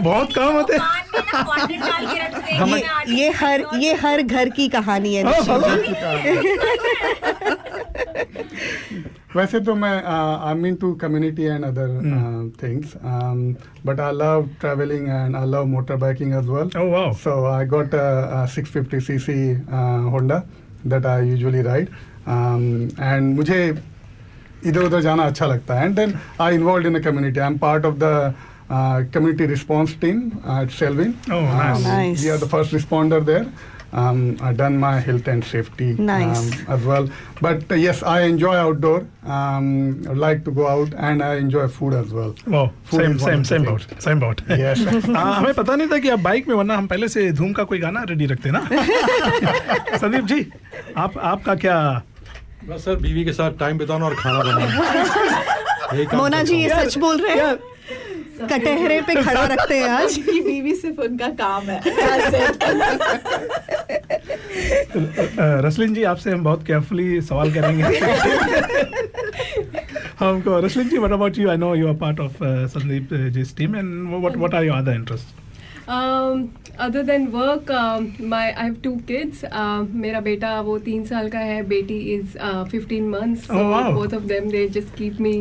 [0.00, 0.80] बहुत काम होते हैं।
[2.66, 2.82] ये,
[3.14, 5.42] ये हर ये हर घर की कहानी है हाँ।
[9.36, 12.92] वैसे तो मैं I mean to community and other things
[13.86, 16.68] but I love travelling and I love motor biking as well
[17.22, 17.90] so I got
[18.54, 19.36] six fifty C C
[20.12, 20.42] Honda
[20.86, 21.88] that I usually ride
[23.00, 23.58] and मुझे
[24.66, 25.84] इधर उधर जाना अच्छा लगता है.
[25.84, 28.34] And then I involve in the community I am part of the
[29.14, 30.18] community response team
[30.60, 33.46] at Selwyn we are the first responder there
[33.92, 36.42] Um, I've done my health and safety Nice.
[36.42, 37.08] um, as well.
[37.42, 39.00] But uh, yes, I enjoy outdoor.
[39.26, 39.66] Um,
[40.08, 42.34] I like to go out and I enjoy food as well.
[42.46, 44.84] Wow, Food same same same boat same boat Yes.
[45.06, 47.64] हाँ, हमें पता नहीं था कि आप bike में वरना हम पहले से धूम का
[47.72, 48.64] कोई गाना रेडी रखते ना
[49.98, 50.40] संदीप जी
[51.04, 51.76] आप आपका क्या
[52.68, 57.20] बस सर बीवी के साथ टाइम बिताना और खाना बनाना मोना जी ये सच बोल
[57.26, 57.54] रहे हैं
[58.40, 61.80] कटहरे पे खड़ा रखते हैं आज ये बीवी सिर्फ़ उनका काम है
[65.66, 67.82] रसलिन जी आपसे हम बहुत केयरफुली सवाल करेंगे
[70.20, 72.36] हमको Roslyn ji what about you I know you are part of
[72.74, 75.40] Sandeep ji team and what what are your other interest
[75.92, 76.42] Um,
[76.84, 79.40] other than work, um, my I have two kids.
[79.60, 83.48] Uh, मेरा बेटा वो तीन साल का है बेटी is uh, 15 months.
[83.48, 83.80] So Oh, wow.
[83.96, 85.32] both of them they just keep me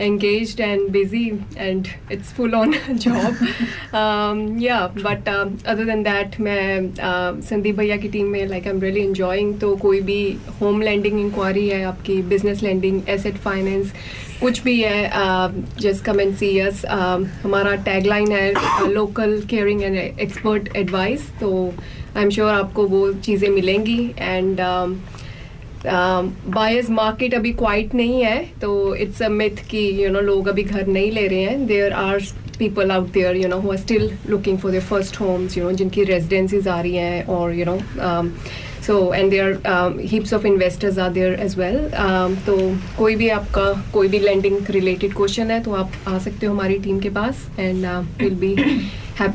[0.00, 3.34] engaged and busy and it's full on job.
[3.92, 8.66] um, yeah, but um, other than that मैं uh, Sandeep भैया की टीम में like
[8.66, 10.20] I'm really enjoying तो कोई भी
[10.60, 13.92] home lending inquiry है आपकी business lending, asset finance
[14.40, 15.10] कुछ भी है
[15.80, 16.84] just come and see yes
[17.44, 21.50] हमारा टैगलाइन है local caring and expert advice तो
[22.16, 24.60] आई एम श्योर आपको वो चीज़ें मिलेंगी एंड
[25.83, 30.47] Um, बायर्स मार्केट अभी क्वाइट नहीं है तो इट्स अ मिथ कि यू नो लोग
[30.47, 32.19] अभी घर नहीं ले रहे हैं। There are
[32.59, 35.71] people out there you know who are still looking for their first homes you know
[35.81, 37.77] जिनकी रेजिडेंसीज आ रही हैं और you know
[38.87, 41.77] so and there heaps of investors are there as well
[42.45, 42.57] तो
[42.97, 46.79] कोई भी आपका कोई भी लैंडिंग रिलेटेड क्वेश्चन है तो आप आ सकते हो हमारी
[46.83, 47.85] टीम के पास and
[48.21, 48.55] will be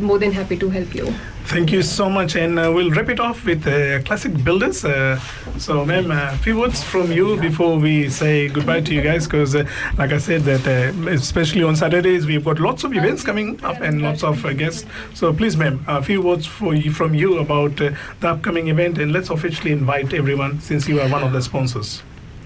[0.00, 1.06] more than happy to help you
[1.48, 4.84] Thank you so much, and uh, we'll wrap it off with uh, classic builders.
[4.84, 5.18] Uh,
[5.56, 9.54] so, ma'am, a few words from you before we say goodbye to you guys, because,
[9.54, 13.58] uh, like I said, that uh, especially on Saturdays we've got lots of events coming
[13.64, 14.84] up and lots of uh, guests.
[15.14, 18.98] So, please, ma'am, a few words for you, from you about uh, the upcoming event,
[18.98, 22.02] and let's officially invite everyone since you are one of the sponsors.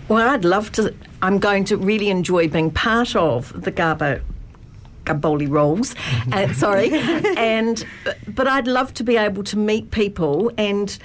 [0.07, 0.95] Well, I'd love to.
[1.23, 4.23] I'm going to really enjoy being part of the Garbo
[5.05, 5.95] Gaboli rolls.
[6.33, 6.91] uh, sorry,
[7.37, 7.85] and
[8.29, 10.97] but I'd love to be able to meet people and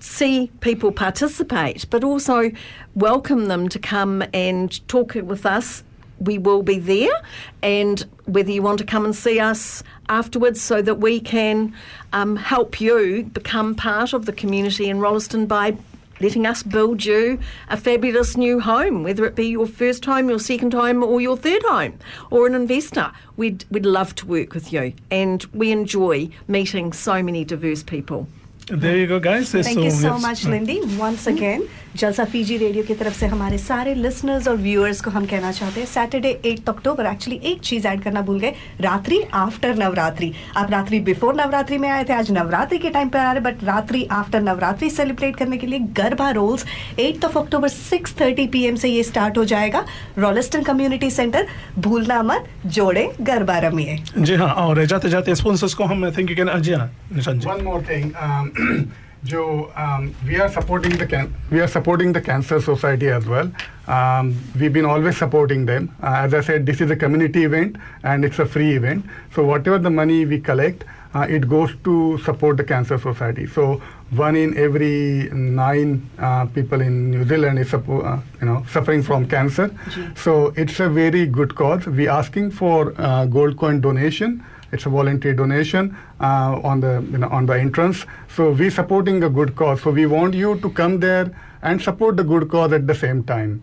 [0.00, 2.50] see people participate, but also
[2.94, 5.82] welcome them to come and talk with us.
[6.20, 7.22] We will be there,
[7.62, 11.74] and whether you want to come and see us afterwards, so that we can
[12.12, 15.76] um, help you become part of the community in Rolleston by
[16.20, 20.38] letting us build you a fabulous new home, whether it be your first home, your
[20.38, 21.98] second home, or your third home,
[22.30, 23.12] or an investor.
[23.36, 28.28] We'd, we'd love to work with you, and we enjoy meeting so many diverse people.
[28.66, 29.50] There you go, guys.
[29.50, 31.68] Thank you so much, Lindy, once again.
[31.96, 35.80] Jalsa Fiji radio की तरफ़ से हमारे सारे listeners और viewers को हम कहना चाहते
[35.80, 40.70] हैं सैटरडे एट अक्टूबर एक्चुअली एक चीज़ ऐड करना भूल गए रात्रि आफ्टर नवरात्रि। आप
[40.70, 44.04] रात्रि बिफोर नवरात्रि में आए थे आज नवरात्रि के टाइम पर आ रहे बट रात्रि
[44.10, 46.64] आफ्टर नवरात्रि सेलिब्रेट करने के लिए garba rolls
[46.98, 49.84] at of October six thirty P से ये स्टार्ट हो जाएगा।
[50.18, 51.46] रोलिस्टन कम्युनिटी सेंटर
[51.78, 56.60] भूलना मत जोड़े गरबा रमिए। जी हाँ और जाते जाते स्पॉन्सर्स को हम थिंक कैन
[56.60, 58.84] जी हाँ निशान जी। One more thing.
[59.26, 59.42] जो
[59.82, 63.50] um, we are supporting the can- we are supporting the cancer society as well.
[63.86, 65.88] Um, we've been always supporting them.
[66.02, 69.04] Uh, as I said, this is a community event and it's a free event.
[69.34, 70.84] So whatever the money we collect,
[71.14, 73.46] uh, it goes to support the cancer society.
[73.46, 78.64] So one in every nine uh, people in New Zealand is suppo- uh, you know
[78.70, 79.70] suffering from cancer.
[80.16, 81.86] So it's a very good cause.
[81.86, 84.42] We're asking for uh, gold coin donation.
[84.72, 88.04] It's a voluntary donation uh, on the you know, on the entrance.
[88.36, 89.82] So we're supporting a good cause.
[89.82, 91.30] So we want you to come there
[91.62, 93.62] and support the good cause at the same time.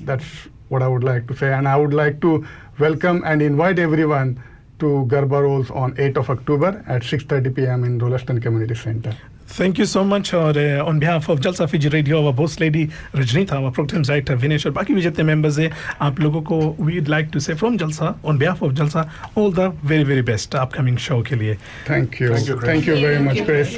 [0.00, 0.24] That's
[0.68, 2.46] what I would like to say, and I would like to
[2.78, 4.42] welcome and invite everyone
[4.80, 7.84] to Garba Rolls on 8th of October at 6:30 p.m.
[7.84, 9.14] in Rolleston Community Center.
[9.54, 10.32] Thank you so much.
[10.34, 14.30] और on behalf of Jalsa Fiji radio अब boss lady Rajni था वह program साइट
[14.42, 17.54] विनेश और बाकी भी जितने members हैं आप लोगों को we would like to say
[17.54, 21.54] from Jalsa on behalf of Jalsa all the very very best upcoming show के लिए.
[21.90, 22.34] Thank you
[22.66, 23.76] thank you very much Krish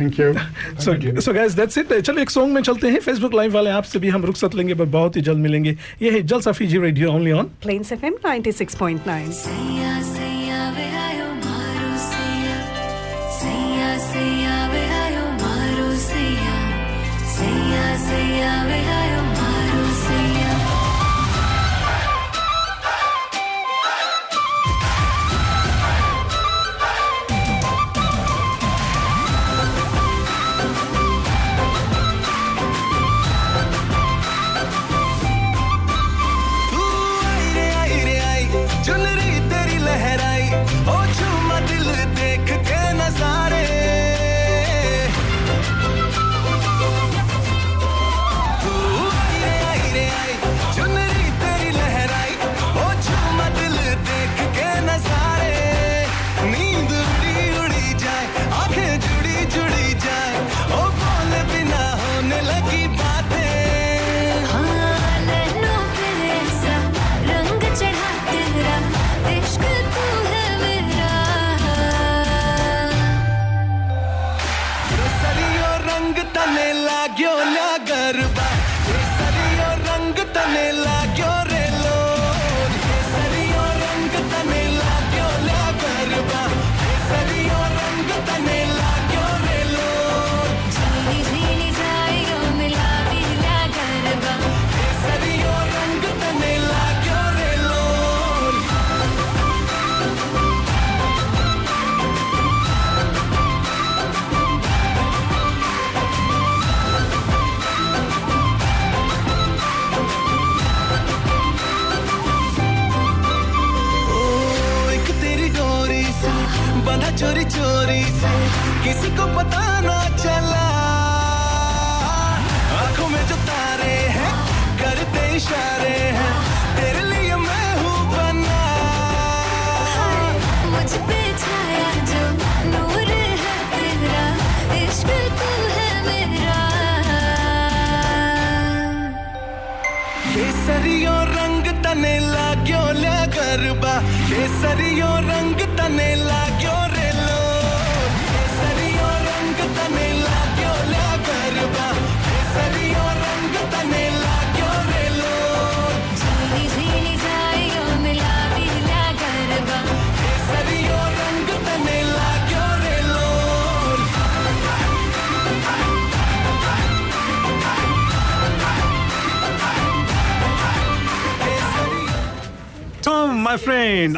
[0.00, 0.32] thank you
[0.80, 3.00] so so guys that's it चलो एक song में चलते हैं.
[3.00, 5.76] Facebook live वाले आपसे भी हम रुखसत लेंगे पर बहुत ही जल्द मिलेंगे.
[6.02, 10.15] ये है जलसा जी radio only on Plains FM 96.9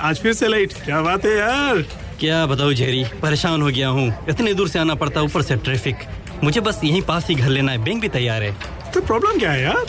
[0.09, 1.83] आज फिर से लेट क्या बात है यार।
[2.21, 5.97] क्या बताऊँ जेरी परेशान हो गया हूँ। इतने दूर से आना पड़ता ऊपर से ट्रैफ़िक
[6.44, 8.53] मुझे बस यहीं पास ही घर लेना है बैंक भी तैयार है।
[8.94, 9.87] तो प्रॉब्लम क्या है यार?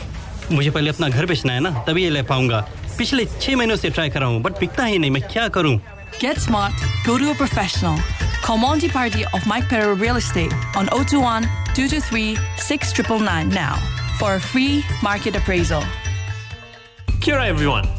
[0.51, 2.60] मुझे पहले अपना घर बेचना है ना तभी ये ले पाऊँगा।
[2.97, 5.79] पिछले छह महीनों से ट्राई कर रहा हूँ बट पिकता ही नहीं मैं क्या करूँ?
[6.21, 6.73] Get smart,
[7.05, 8.01] go to a professional.
[8.47, 13.75] Call Monty Party of Mike Perro Real Estate on 021 223 6999 now
[14.19, 15.84] for a free market appraisal.
[17.21, 17.98] Kia ora, everyone.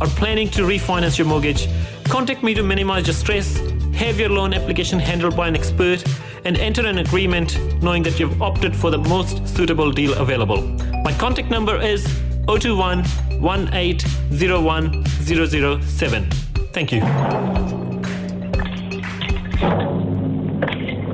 [0.00, 1.68] or planning to refinance your mortgage,
[2.04, 3.58] contact me to minimize your stress,
[3.94, 6.04] have your loan application handled by an expert,
[6.44, 10.62] and enter an agreement knowing that you've opted for the most suitable deal available.
[11.04, 12.06] My contact number is
[12.46, 13.02] 021
[13.40, 16.30] 1801 007.
[16.72, 17.02] Thank you.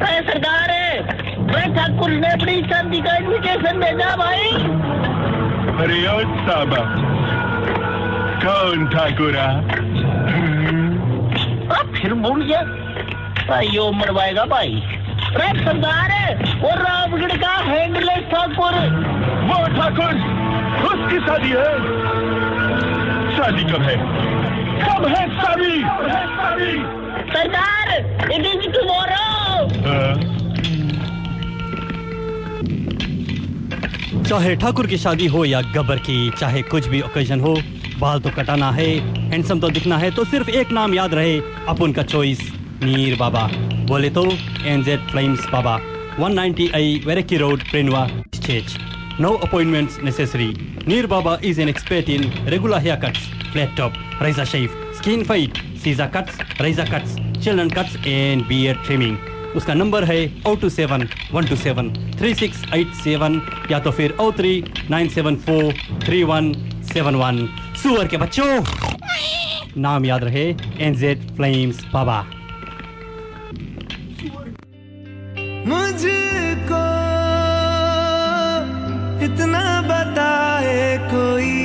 [0.05, 0.71] अरे सरकार
[1.51, 4.49] मैं ठाकुर ने अपनी शादी का invitation भेजा भाई
[5.85, 6.81] अरे ओ साबा
[8.44, 9.46] कौन ठाकुरा
[11.78, 12.62] अब फिर भूल गया
[13.50, 14.82] भाई यो मरवाएगा भाई।
[15.30, 16.12] अरे सरदार
[16.62, 18.76] वो रामगढ़ का हैंडलेस ठाकुर।
[19.50, 20.14] वो ठाकुर
[20.90, 21.72] उसकी शादी है।
[23.38, 23.96] शादी कब है?
[24.84, 25.76] कब है शादी?
[27.34, 27.88] सरदार
[28.32, 29.28] इट इज़ टुमारो
[34.24, 37.54] चाहे ठाकुर की शादी हो या गब्बर की चाहे कुछ भी ओकेजन हो
[38.00, 38.88] बाल तो कटाना है
[39.30, 41.38] हैंडसम तो दिखना है तो सिर्फ़ एक नाम याद रहे,
[41.70, 42.40] अपन का चॉइस
[42.84, 43.48] नीर बाबा।
[43.88, 44.24] बोले तो
[44.66, 45.78] एनजेड फ्लेम्स बाबा।
[46.20, 48.78] 190 आई वेरेकी road प्रिनवा stage
[49.22, 50.48] no appointments necessary
[50.88, 55.58] Neer Baba is an expert in regular hair cuts flat top razor shave skin fade
[55.84, 59.18] scissor cuts razor cuts children cuts and beard trimming
[59.58, 63.42] उसका number है O two seven one two seven three six eight seven
[63.72, 65.74] या तो फिर O three nine seven four
[66.06, 66.54] three one
[66.94, 67.48] seven one
[67.80, 68.46] सुअर के बच्चों।
[69.78, 70.44] नाम याद रहे
[70.80, 72.18] एनजेड फ्लेम्स बाबा
[75.68, 76.82] मुझको
[79.26, 81.56] इतना बताए कोई।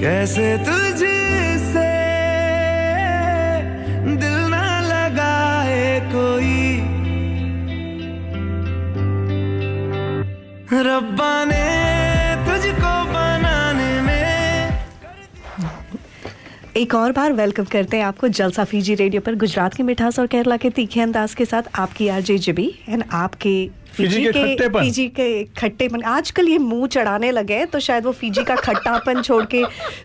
[0.00, 1.86] कैसे तुझसे
[4.16, 6.62] दिल ना लगाए कोई।
[10.88, 11.64] रब्बा ने
[16.76, 20.26] एक और बार वेलकम करते हैं आपको जलसा फीजी रेडियो पर गुजरात की मिठास और
[20.32, 23.54] केरला के तीखे अंदाज के साथ आपकी आर जे जिबी एंड आपके
[23.96, 28.12] फीजी के खट्टेपन। फीजी के खट्टेपन आजकल ये मुँह चढ़ाने लगे हैं तो शायद वो
[28.20, 29.62] फीजी का खट्टापन छोड़ के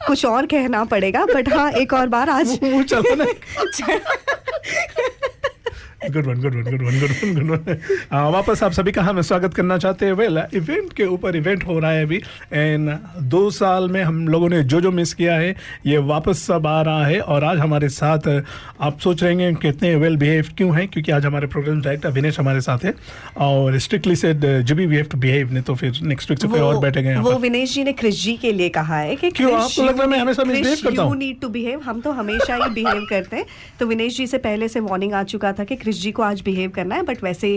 [0.08, 4.00] कुछ और कहना पड़ेगा बट हाँ एक और बार आज मुँह चढ़ाने
[6.02, 9.20] good one good one good one good one good one वापस आप सभी का हम
[9.22, 12.22] स्वागत करना चाहते हैं। वेल इवेंट के ऊपर इवेंट हो रहा है अभी।
[12.54, 12.90] एंड
[13.32, 16.82] दो साल में हम लोगों ने जो जो मिस किया है ये वापस सब आ
[16.82, 18.30] रहा है। और आज हमारे साथ
[18.82, 20.88] आप सोच रहे हैं कितने वेल बिहेव क्यों हैं?
[20.88, 22.94] क्योंकि आज हमारे प्रोग्राम डायरेक्टर विनेश हमारे साथ है।
[23.40, 26.62] और स्ट्रिक्टली सेड जिबी वी हैव टू बिहेव नहीं तो फिर नेक्स्ट वीक से फिर
[26.62, 29.54] और बैठेगा यहाँ वो विनेश जी ने क्रिश जी के लिए कहा है कि क्यों?
[29.54, 31.12] आपको लग रहा है मैं हमेशा misbehave करता हूँ?
[31.12, 33.46] यू नीड टू बिहेव हम तो हमेशा ही बिहेव करते हैं।
[33.80, 36.42] तो विनेश जी से पहले से वार्निंग आ चुका था कि क्रिश जी को आज
[36.42, 37.50] बिहेव करना है बट वैसे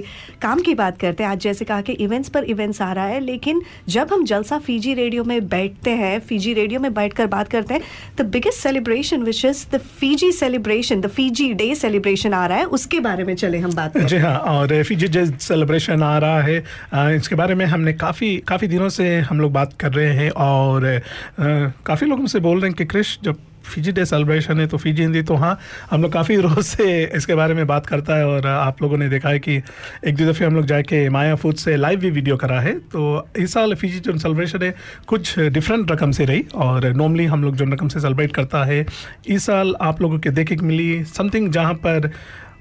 [0.42, 3.20] काम की बात करते हैं। आज जैसे कहा कि इवेंट्स पर इवेंट्स आ रहा है,
[3.20, 7.74] लेकिन जब हम जलसा फीजी रेडियो में बैठते हैं, फीजी रेडियो में बैठकर बात करते
[7.74, 7.82] हैं
[8.18, 12.64] the biggest celebration which is the Fiji celebration the Fiji day celebration आ रहा है,
[12.66, 16.42] उसके बारे में चले हम बात करें जी हाँ और रेफ्यूजी डे सेलिब्रेशन आ रहा
[16.42, 20.30] है। इसके बारे में हमने काफ़ी काफ़ी दिनों से हम लोग बात कर रहे हैं,
[20.30, 21.00] और
[21.38, 25.02] काफ़ी लोग हमसे बोल रहे हैं कि, क्रिश, जब फीजी डे सेलिब्रेशन है तो फिजी
[25.02, 25.58] हिंदी तो हाँ
[25.90, 29.08] हम लोग काफ़ी रोज़ से इसके बारे में बात करता है और आप लोगों ने
[29.08, 29.56] देखा है कि
[30.04, 33.28] एक दो दफ़े हम लोग जाके माया फ़ूड से लाइव भी वीडियो करा है। तो
[33.36, 34.74] इस साल फिजी जो सेलिब्रेशन है,
[35.06, 38.84] कुछ डिफरेंट रकम से रही और नॉर्मली हम लोग जो रकम से सेलिब्रेट करता है,
[39.26, 42.10] इस साल आप लोगों के देखे मिली समथिंग जहाँ पर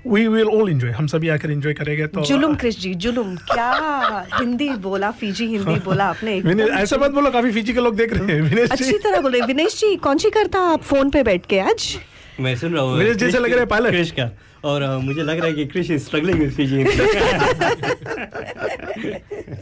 [0.08, 4.26] वी विल ऑल एंजॉय हम सभी आकर एंजॉय करेंगे तो जुलुम क्रिश जी जुलुम। क्या
[4.34, 6.38] हिंदी बोला फीजी हिंदी बोला आपने?
[6.82, 9.42] ऐसा मत बोलो काफ़ी फीजी के लोग देख रहे हैं विनेश अच्छी जी तरह बोले।
[9.42, 11.98] विनेश जी कौन सी करता आप फ़ोन पे बैठ के आज?
[12.40, 14.32] मैं सुन रहा हूँ। विनेश जैसे लग रहा है पायलट। क्रिश का।
[14.66, 16.84] और मुझे लग रहा है कि Krish is struggling with Fiji.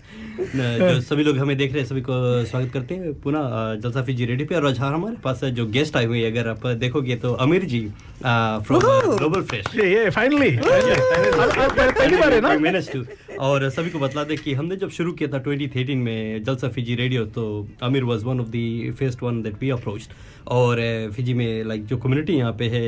[0.56, 2.14] जो सभी लोग हमें देख रहे हैं सभी को
[2.46, 5.98] स्वागत करते हैं। पुनः जलसाफी जी रेडी रेडियो पे और आज हमारे पास जो गेस्ट
[5.98, 7.80] आए हुए हैं अगर आप देखोगे तो Amir ji
[8.24, 8.82] from
[9.18, 12.58] global fresh ये ये फाइनली पहली बार है ना?
[12.60, 13.04] मैनेज टू
[13.40, 16.96] और सभी को बता दें कि हमने जब शुरू किया था 2013 में जलसाफी जी
[16.96, 17.46] रेडियो तो
[17.84, 20.10] Amir was one of the first one that we approached
[20.48, 20.80] और
[21.16, 22.82] फिजी में लाइक जो कम्युनिटी यहाँ पे है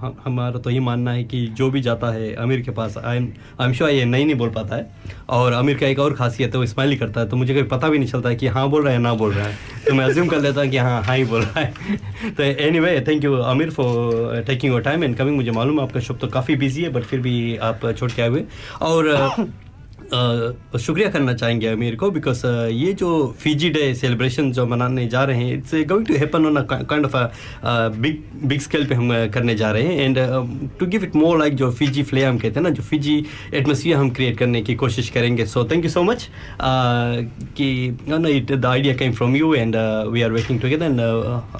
[0.00, 3.16] हम- हमारा तो ये मानना है कि जो भी जाता है आमिर के पास I
[3.16, 3.28] am
[3.60, 6.54] I am sure ये नहीं नहीं बोल पाता है। और आमिर का एक और खासियत
[6.54, 8.46] है वो स्माइल ही करता है तो मुझे कभी पता भी नहीं चलता है कि
[8.46, 10.76] हाँ बोल रहा है ना बोल रहा है। तो मैं अज्यूम कर लेता हूँ कि
[10.76, 12.42] हाँ हाँ ही बोल रहा है। तो
[12.80, 16.18] anyway thank you Aamir for taking your time and coming मुझे मालूम है आपका शॉप
[16.20, 18.44] तो काफ़ी बिज़ी है बट फिर भी आप छोड़ के आए हुए।
[18.82, 19.28] और अ,
[20.12, 25.44] शुक्रिया करना चाहेंगे अमीर को बिकॉज़ ये जो फिजी डे सेलिब्रेशन जो मनाने जा रहे
[25.44, 27.16] हैं it's going to happen on kind of
[27.96, 30.18] big big scale पे हम करने जा रहे हैं। And
[30.78, 33.96] to give it more like जो फिजी फ्ले हम कहते हैं ना, जो फिजी एटमोसफियर
[33.96, 36.28] हम क्रिएट करने की कोशिश करेंगे। So thank you so much
[36.62, 39.76] कि know it the idea came from you and
[40.12, 41.00] we are working together and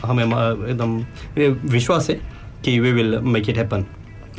[0.05, 0.99] हमें एकदम
[1.72, 2.20] विश्वास है
[2.64, 3.86] कि we will make it happen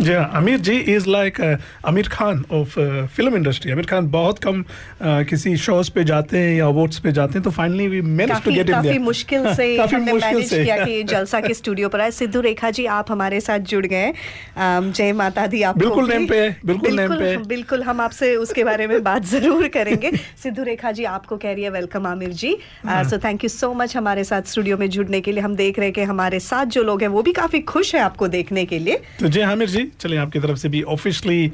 [0.01, 1.39] जी हाँ Aamir ji is like
[1.85, 2.79] Aamir Khan of
[3.15, 7.11] film industry Aamir Khan बहुत कम uh, किसी शोज़ पे जाते हैं या अवार्ड्स पे
[7.11, 10.53] जाते हैं तो finally we manage to get in काफ़ी मुश्किल से काफ़ी हमने मैनेज
[10.53, 14.11] किया कि जलसा के स्टूडियो पर आए। सिद्धू रेखा जी आप हमारे साथ जुड़ गए।
[14.57, 18.87] जय माता दी आपको बिल्कुल नेम पे बिल्कुल नेम पे बिल्कुल हम आपसे उसके बारे
[18.87, 20.11] में बात ज़रूर करेंगे।
[20.43, 22.55] सिद्धू रेखा जी आपको कह रही है welcome Aamir ji.
[22.85, 25.87] So thank you so much हमारे साथ स्टूडियो में जुड़ने के लिए। हम देख रहे
[25.87, 28.79] हैं कि हमारे साथ जो लोग हैं वो भी काफ़ी खुश है आपको देखने के
[28.79, 31.51] लिए। तो जय आमिर जी चले आपकी तरफ़ से भी ऑफिशली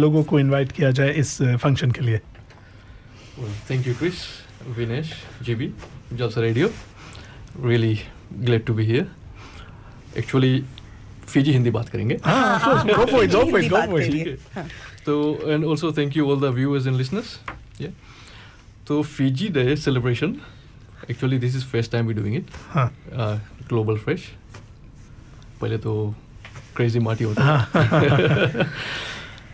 [0.00, 2.18] लोगों को इन्वाइट किया जाए इस फ़ंक्शन के लिए।
[3.70, 4.24] Thank you Krish
[4.76, 5.12] Vinesh
[5.42, 5.72] ji B
[6.12, 6.70] Jalsa radio
[7.60, 7.98] really
[8.34, 9.06] glad to be here
[10.18, 10.64] actually
[11.28, 12.14] Fiji Hindi बात करेंगे
[15.06, 15.14] तो
[15.52, 17.38] and also thank you all the viewers and listeners
[17.80, 17.92] ये
[18.88, 20.36] तो Fiji day celebration
[21.10, 22.50] actually this is first time we doing it
[23.68, 24.28] global fresh
[25.60, 25.92] पहले तो
[26.76, 28.66] crazy Marty होता हाँ.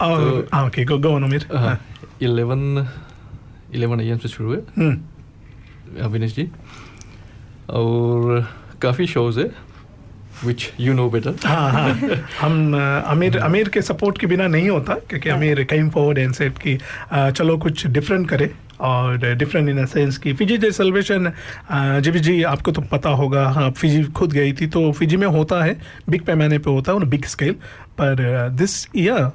[0.08, 1.78] और हाँ, ओके गो गो ऑन अमीर हाँ.
[2.22, 2.86] इलेवन
[3.74, 6.02] इलेवन एम से शुरू है। हम्म.
[6.04, 6.48] अविनेश जी।
[7.70, 8.46] और
[8.82, 9.50] काफ़ी शोज़ है
[10.44, 11.94] विच यू नो बेटर हाँ हाँ।
[12.40, 12.74] हम
[13.06, 16.76] अमीर अमीर के सपोर्ट के बिना नहीं होता क्योंकि अमीर केम फॉरवर्ड एंड सेट कि
[17.14, 18.50] चलो कुछ डिफरेंट करे।
[18.82, 21.32] और डिफरेंट इन सेंस की फिजी डे सेलिब्रेशन
[22.02, 25.62] जी जी आपको तो पता होगा हाँ फिजी खुद गई थी तो फिजी में होता
[25.64, 25.76] है
[26.08, 27.52] बिग पैमाने पे होता है और बिग स्केल
[28.00, 29.30] पर this year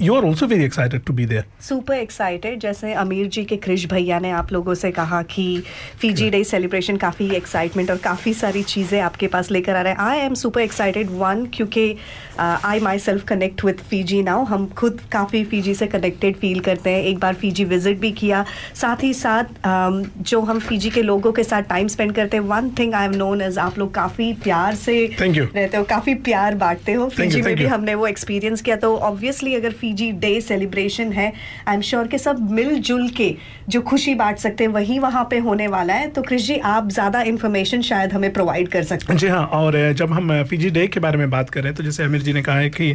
[0.00, 3.86] you are also very excited to be there super excited जैसे अमीर जी के क्रिश
[3.86, 5.62] भैया ने आप लोगों से कहा कि
[6.00, 10.00] फीजी डे सेलिब्रेशन काफ़ी एक्साइटमेंट और काफ़ी सारी चीज़ें आपके पास लेकर आ रहे हैं।
[10.00, 11.96] I am super excited one क्योंकि
[12.38, 17.02] I myself connect with Fiji now हम खुद काफ़ी फीजी से कनेक्टेड फील करते हैं।
[17.02, 18.44] एक बार फीजी विज़िट भी किया।
[18.74, 22.44] साथ ही साथ um, जो हम फीजी के लोगों के साथ टाइम स्पेंड करते हैं
[22.44, 26.54] one thing I am known as आप लोग काफ़ी प्यार से रहते हो काफ़ी प्यार
[26.54, 31.12] बांटते हो। फीजी में भी हमने वो एक्सपीरियंस किया। तो ऑब्वियसली अगर फीजी डे सेलिब्रेशन
[31.12, 31.32] है
[31.68, 33.34] आई एम श्योर कि सब मिलजुल के
[33.68, 36.88] जो खुशी बांट सकते हैं, वही वहाँ पे होने वाला है। तो कृष जी, आप
[36.90, 40.86] ज़्यादा इन्फॉर्मेशन शायद हमें प्रोवाइड कर सकते हैं। जी हाँ और जब हम फिजी डे
[40.86, 42.92] के बारे में बात कर रहे हैं तो जैसे आमिर जी ने कहा है कि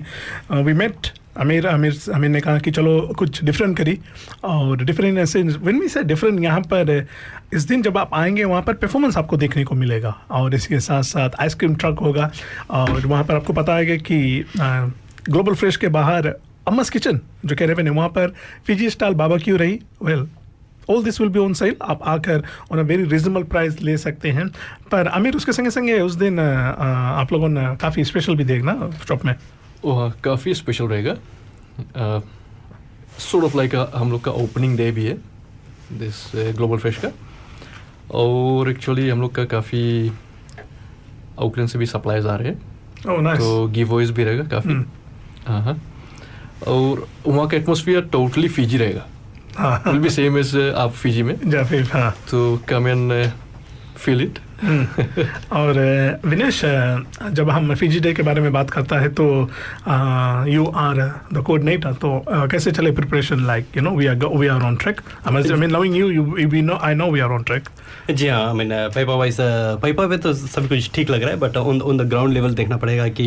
[0.51, 1.07] वी मेट
[1.39, 3.97] आमिर आमिर आमिर ने कहा कि चलो, कुछ डिफरेंट करी।
[4.43, 7.07] और डिफरेंट ऐसे विन मी से डिफरेंट यहाँ पर
[7.53, 11.03] इस दिन जब आप आएँगे, वहाँ पर परफॉर्मेंस आपको देखने को मिलेगा। और इसके साथ
[11.03, 12.32] साथ आइसक्रीम ट्रक होगा।
[12.70, 16.34] और वहाँ पर आपको पता है कि ग्लोबल फ्रेश के बाहर
[16.68, 18.34] अम्मस किचन जो कह रहे हैं वहाँ पर
[18.68, 20.28] फिजी स्टाइल बाबा क्यों रही। Well
[20.89, 24.32] all this will be on sale आप आकर on a very reasonable price ले सकते
[24.32, 24.47] हैं।
[24.91, 29.26] पर आमिर उसके संगे संगे उस दिन आप लोगों ने काफ़ी स्पेशल भी देखना शॉप
[29.26, 29.36] में।
[29.86, 31.16] वह काफ़ी स्पेशल रहेगा।
[33.20, 35.14] सोर्ट ऑफ़ लाइक हम लोग का ओपनिंग डे भी है
[35.93, 37.12] दिस ग्लोबल फ्रेश का।
[38.14, 40.12] और एक्चुअली हम लोग का काफ़ी
[41.39, 42.59] आउटलैंड से भी सप्लाईज आ रहे हैं।
[43.01, 43.39] Oh, nice.
[43.39, 44.74] तो गिव वॉइस भी रहेगा काफ़ी।
[45.47, 45.80] हाँ हाँ।
[46.68, 49.05] और वहाँ का एटमोसफियर टोटली फिजी रहेगा
[49.57, 53.12] हाँ। विल बी सेम एज आप फीजी में जा फिर हाँ तो कम एंड
[53.97, 55.80] फील इट। और
[56.26, 56.62] विनेश
[57.32, 59.26] जब हम फिजी डे के बारे में बात करता है तो
[60.51, 60.97] यू आर
[61.34, 65.01] द कोऑर्डिनेटर तो कैसे चले preparation like you know we are we are on track
[65.28, 67.70] I mean loving you you we know I know we are on track
[68.12, 69.38] जी हाँ I mean paper wise
[69.82, 72.53] paper पे तो सब कुछ ठीक लग रहा है but on on the ground level
[72.55, 73.26] देखना पड़ेगा कि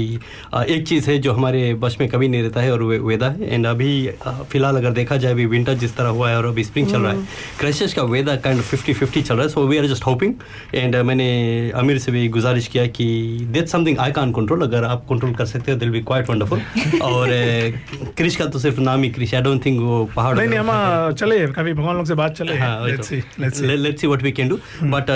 [0.54, 3.28] uh, एक चीज़ है जो हमारे बस में कभी नहीं रहता है और वे, वेदा
[3.28, 6.46] है। एंड अभी uh, फ़िलहाल अगर देखा जाए अभी विंटर जिस तरह हुआ है और
[6.46, 7.26] अभी स्प्रिंग चल रहा है
[7.60, 10.34] क्रैशेस का वेदा काइंड फिफ्टी फिफ्टी चल रहा है so we are just hoping
[10.74, 11.23] and मैंने
[11.74, 13.06] अमीर से भी गुजारिश किया कि
[13.52, 16.60] that something I can control अगर आप कंट्रोल कर सकते हो दिल बी क्वाइट वंडरफुल
[17.02, 17.28] और
[18.16, 21.12] क्रिश का तो सिर्फ़ नाम ही क्रिश आई डोंट थिंक वो पहाड़ नहीं नहीं हम
[21.12, 22.52] चले कभी भगवान लोग से बात चले।
[22.90, 25.10] Let's see let's see let's see what we can do but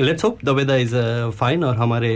[0.00, 0.94] let's hope the weather is
[1.38, 2.12] fine और हमारे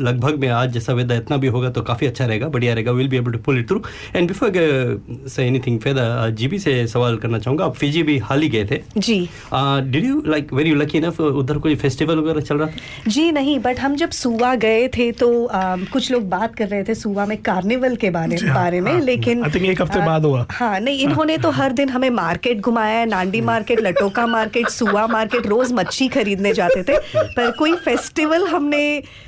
[0.00, 3.08] लगभग में आज जैसा वेदर इतना भी होगा तो काफ़ी अच्छा रहेगा बढ़िया रहेगा will
[3.08, 3.82] be able to pull it through
[4.16, 8.48] and before से एनीथिंग फेदर जीबी से सवाल करना चाहूँगा। आप फिजी भी हाल ही
[8.48, 9.18] गए थे। जी।
[9.54, 13.10] Did you like very lucky enough उधर कोई फेस्टिवल वगैरह चल रहा था?
[13.10, 16.82] जी नहीं बट हम जब सुवा गए थे तो अम, कुछ लोग बात कर रहे
[16.84, 20.24] थे सुवा में कार्निवल के बारे जी हाँ, बारे में हाँ। लेकिन एक हफ़्ते बाद
[20.24, 24.68] हुआ। हाँ नहीं इन्होंने तो हर दिन हमें मार्केट घुमाया है Nadi market Lautoka market
[24.70, 28.82] Suva market रोज मच्छी खरीदने जाते थे पर कोई फेस्टिवल हमने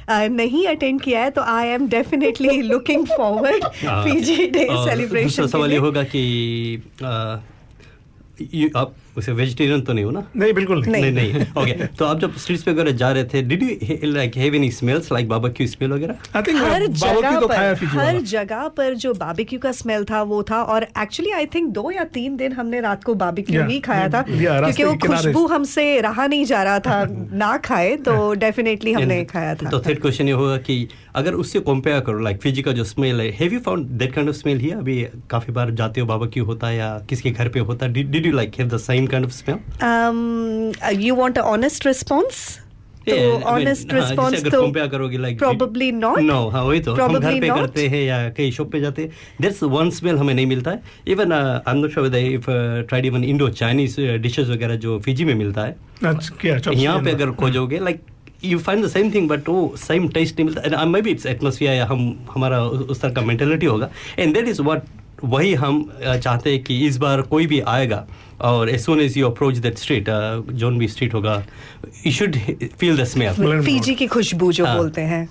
[0.09, 0.27] अ,
[0.61, 5.73] नहीं अटेंड किया है तो I am definitely looking forward PG Fiji day celebration सवाल
[5.73, 6.23] ये होगा कि
[8.77, 10.23] आप उसे वेजिटेरियन तो नहीं हो ना?
[10.37, 13.43] नहीं बिल्कुल नहीं। नहीं नहीं। ओके तो आप जब स्ट्रीट्स पे वगैरह जा रहे थे
[13.43, 16.15] did you like have any smells like Baba smell वगैरह?
[16.37, 20.43] आई थिंक हर जगह तो पर हर जगह पर जो बाबिक्यू का स्मेल था वो
[20.43, 23.81] था। और एक्चुअली आई थिंक दो या तीन दिन हमने रात को बाबिक्यू Yeah, ही
[23.81, 28.35] खाया था रास्ते क्योंकि वो खुशबू हमसे रहा नहीं जा रहा था। ना खाए तो
[28.35, 32.41] डेफिनेटली हमने खाया था। तो थर्ड क्वेश्चन ये होगा कि अगर उससे कंपेयर करो लाइक
[32.43, 35.53] फिजी का जो स्मेल है have you found that kind of smell here अभी काफ़ी
[35.53, 37.93] बार जाते हो बाबा क्यों होता है या किसके घर पे होता है?
[37.93, 39.59] Did you like have the same kind of smell
[39.91, 40.19] um,
[41.05, 42.59] you want an honest
[43.09, 43.17] तो
[43.51, 46.19] ऑनेस्ट रिस्पॉन्स अगर तो करोगे लाइक probably not.
[46.23, 47.59] नो हाँ वही तो। हम घर पे not.
[47.59, 50.83] करते हैं या कहीं शॉप पे जाते हैं देयर्स वन स्मेल हमें नहीं मिलता है।
[51.09, 52.51] Even I am not sure if
[52.89, 57.11] tried even Indo Chinese dishes वगैरह जो फिजी में मिलता है। अच्छा चॉप्स यहाँ पे
[57.11, 58.03] अगर खोजोगे like
[58.45, 61.75] you find the same thing but वो सेम टेस्ट नहीं मिलता। मे बी इट्स एटमोसफियर
[61.75, 64.83] या हम हमारा उस तरह का मेंटेलिटी होगा। एंड दैट इज़ व्हाट
[65.25, 68.07] वही हम चाहते हैं कि इस बार कोई भी आएगा
[68.41, 70.09] और as soon as you approach that street
[70.53, 71.35] zone भी स्ट्रीट होगा
[72.07, 72.37] you should
[72.79, 75.29] feel the smell Fiji की खुशबू जो हाँ। बोलते हैं।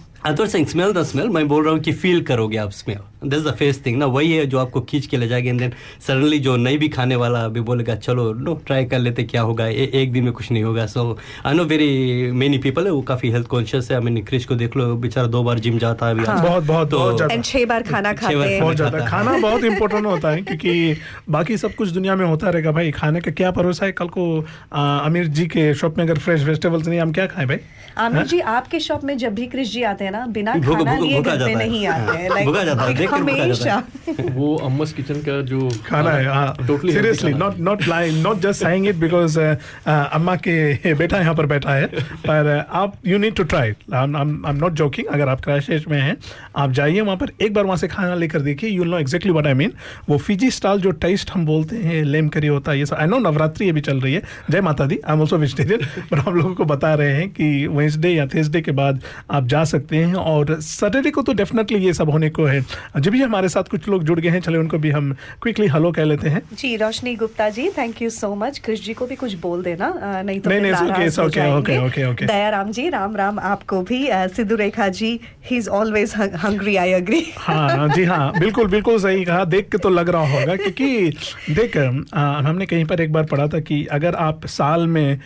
[0.66, 3.82] स्मेल द स्मेल मैं बोल रहा हूँ कि फील करोगे आप smell this the face
[3.86, 6.78] thing ना वही है जो आपको खींच के ले जाएगा एंड देन सडनली जो नहीं
[6.78, 9.68] भी खाने वाला अभी बोलेगा चलो नो ट्राई कर लेते क्या होगा?
[9.68, 10.86] ए, एक दिन में कुछ नहीं होगा.
[10.86, 14.46] So I know very many people है वो काफ़ी हेल्थ कॉन्शियस है। आई मीन क्रिश
[14.46, 17.34] को देख लो बेचारा दो बार जिम जाता है अभी हाँ। बहुत बहुत बहुत ज़्यादा।
[17.34, 20.96] एंड छह बार खाना खाते हैं। बहुत ज़्यादा। खाना बहुत इंपॉर्टेंट होता है क्योंकि
[21.30, 23.92] बाकी सब कुछ दुनिया में होता रहेगा भाई। खाने का क्या भरोसा है?
[23.92, 27.48] कल को आ, अमीर जी के शॉप में अगर फ्रेश वेजिटेबल्स नहीं हम क्या खाएँ
[27.48, 27.60] भाई?
[27.98, 31.22] आमिर जी आपके शॉप में जब भी क्रिश जी आते हैं ना बिना खाना लिए
[31.22, 33.84] घर पे जाता नहीं आते हैं। हमेशा।
[34.32, 36.28] वो अम्मस किचन का जो खाना है
[36.68, 39.40] Totally seriously not not lying not just saying it because
[39.88, 41.86] अम्मा के बेटा यहाँ पर बैठा है
[42.28, 46.02] पर uh, आप you need to try I am not joking अगर आप क्रैश में
[46.02, 46.16] हैं
[46.56, 49.48] आप जाइए वहाँ पर एक बार वहाँ से खाना लेकर देखिए you know exactly what
[49.48, 49.74] I mean
[50.10, 53.08] वो फिजी स्टाइल जो टेस्ट हम बोलते हैं लेम करी होता है ये सब आई
[53.08, 56.36] नो नवरात्रि अभी चल रही है। जय माता दी आई एम ऑल्सो वेजिटेरियन पर हम
[56.36, 59.02] लोगों को बता रहे हैं कि वेंसडे या थर्सडे के बाद
[59.32, 62.62] आप जा सकते हैं और सैटरडे को तो डेफिनेटली ये सब होने को है।
[63.00, 65.92] जब भी हमारे साथ कुछ लोग जुड़ गए हैं चले उनको भी हम क्विकली हेलो
[65.92, 69.16] कह लेते हैं जी Roshni Gupta ji thank you so much Krish ji को भी
[69.16, 69.94] कुछ बोल देना
[70.26, 72.28] नहीं तो नहीं, नहीं, okay, okay, जाएँगे। okay, okay.
[72.28, 77.26] दयाराम जी राम राम आपको भी Sidhu Rekha ji he is always hungry I agree
[77.38, 81.10] हाँ जी हाँ बिल्कुल बिल्कुल सही कहा देख के तो लग रहा होगा क्योंकि
[81.50, 81.78] देख
[82.16, 85.20] हमने कहीं पर एक बार पढ़ा था कि अगर आप साल में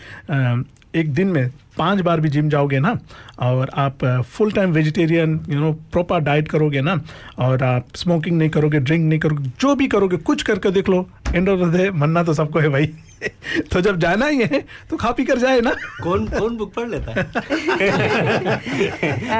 [0.95, 2.97] एक दिन में पाँच बार भी जिम जाओगे ना,
[3.39, 6.99] और आप full time vegetarian you know proper diet करोगे ना,
[7.39, 11.07] और आप स्मोकिंग नहीं करोगे ड्रिंक नहीं करोगे, जो भी करोगे, कुछ करके देख लो
[11.35, 12.93] एंड ऑफ़ द डे मनना तो सबको है भाई।
[13.71, 14.59] तो जब जाना ही है
[14.89, 17.23] तो खा पी कर जाए ना कौन कौन बुक पढ़ लेता है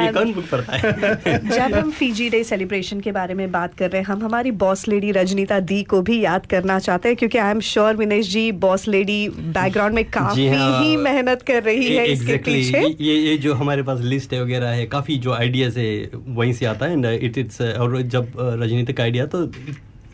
[0.05, 3.89] ये कौन बुक पढ़ता है जब हम फीजी डे सेलिब्रेशन के बारे में बात कर
[3.91, 7.37] रहे हैं हम हमारी बॉस लेडी रजनीता दी को भी याद करना चाहते हैं क्योंकि
[7.37, 11.95] I am sure Vinesh ji boss lady background में काफ़ी हाँ। ही मेहनत कर रही
[11.95, 12.53] है इसके Exactly.
[12.53, 16.53] पीछे ये ये जो हमारे पास लिस्ट है वगैरह है काफ़ी जो आइडियाज़ है वहीं
[16.53, 19.45] से आता है एंड इट इट्स और जब अ, राजनीतिक आइडिया तो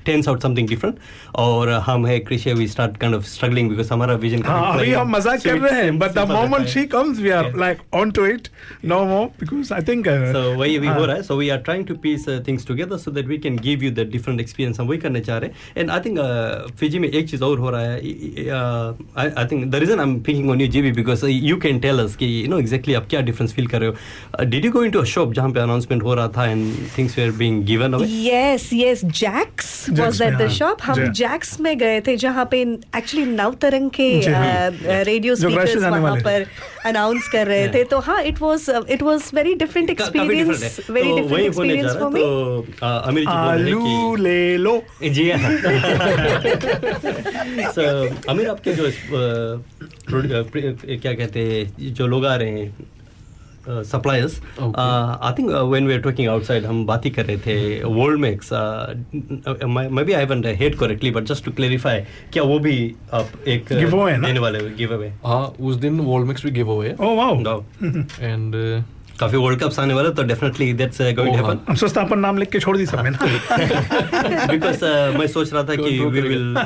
[0.10, 0.97] टेंस आउट समथिंग डिफरेंट
[1.45, 5.16] और हम है Krishi we start kind of struggling because हमारा विजन हाँ, अभी हम
[5.16, 8.47] मज़ा कर रहे हैं but the moment she comes we are like on to it
[8.86, 11.57] no more because I think so वही अभी हाँ। हो। रहा है so we are
[11.68, 14.88] trying to piece things together so that we can give you the different experience हम
[14.88, 16.20] वही करने चाह रहे हैं। एंड आई थिंक
[16.80, 17.95] फिजी में एक चीज़ और हो रहा है
[19.38, 22.16] I think the reason I am thinking on you ji because you can tell us
[22.16, 24.93] की यू नो एक्जैक्टली आप क्या डिफरेंस फील कर रहे हो। Did you go in
[24.93, 28.70] a shop जहाँ पे अनाउंसमेंट हो रहा था and things were being given away yes
[28.74, 33.26] yes Jacks was at the हाँ, शॉप हम जैक्स में गए थे जहाँ पे एक्चुअली
[33.26, 34.70] नवतरंग के हाँ।
[35.10, 36.45] रेडियो स्पीकर्स वहाँ पर
[36.86, 41.12] अनाउंस कर रहे थे। तो हाँ it was it was very different का- experience very
[41.22, 42.22] different experience for me
[42.82, 45.50] Amir ji हैं कि आलू ले लो। जी हाँ।
[48.30, 48.89] अमीर आपके जो
[50.12, 52.76] क्या कहते हैं जो लोग आ रहे हैं
[53.70, 58.20] suppliers I think when we are talking outside हम बात ही कर रहे थे World
[58.20, 58.54] Max
[59.66, 62.00] may be I one head correctly but just to clarify
[62.34, 62.78] क्या वो भी
[63.14, 66.96] आप एक uh, देने वाले गिव अवे हाँ उस दिन वर्ल्ड मैक्स भी give away
[67.00, 67.62] oh wow
[68.22, 68.56] and
[69.20, 72.50] काफ़ी वर्ल्ड कप्स आने वाले तो definitely that's going to happen सोचता अपन नाम लिख
[72.50, 73.18] के छोड़ दी सब में ना।
[74.54, 76.58] Because uh, मैं सोच रहा था कि will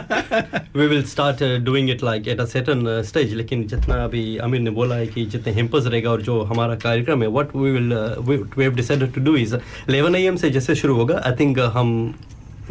[0.82, 4.62] we will start uh, doing it like at a certain uh, लेकिन जितना अभी अमीर
[4.62, 8.38] ने बोला है कि जितने हिम्पस रहेगा और जो हमारा कार्यक्रम है will uh, we,
[8.58, 9.56] we have decided to do is
[9.90, 12.16] 11 am से जैसे शुरू होगा आई थिंक हम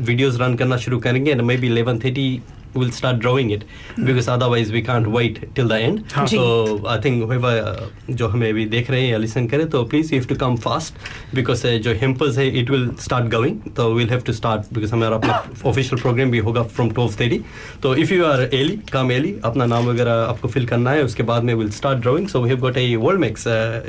[0.01, 2.39] वीडियोस रन करना शुरू करेंगे and may be 11:30
[2.74, 3.64] we'll start drawing it
[4.04, 6.04] because otherwise we can't wait till the end.
[6.12, 6.26] हाँ.
[6.28, 9.84] So I think whoever uh, जो हमें अभी देख रहे हैं या listen करें तो
[9.92, 11.00] please you have to come fast
[11.34, 14.92] because uh, जो हिम्पल्स है it will start going तो we'll have to start because
[14.92, 17.38] हमारा अपना official program भी होगा from 12:30
[17.82, 21.22] तो if you are early come early अपना नाम वगैरह आपको fill करना है उसके
[21.22, 23.80] बाद में we'll start drawing so we have got a world mix uh,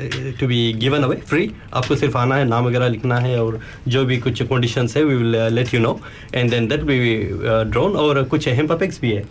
[0.42, 4.04] to be given away free आपको सिर्फ़ आना है नाम वगैरह लिखना है और जो
[4.04, 5.94] भी कुछ conditions है we will uh, let you know
[6.40, 9.22] and then that will be uh, drawn और कुछ हेम्पापेक्स भी है।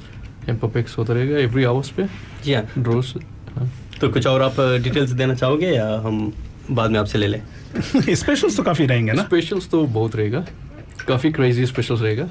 [0.48, 2.04] हेम्पापेक्स होता रहेगा एवरी आवर्स पे?
[2.44, 3.14] जी हाँ। ड्रोस
[4.02, 6.34] तो कुछ और आप डिटेल्स देना चाहोगे या हम
[6.72, 7.42] बाद में आपसे ले लें?
[8.16, 9.24] स्पेशल्स तो काफ़ी रहेंगे ना?
[9.24, 10.46] स्पेशल्स तो बहुत रहेगा।
[11.08, 12.30] काफ़ी क्रेजी स्पेशल्स रहेगा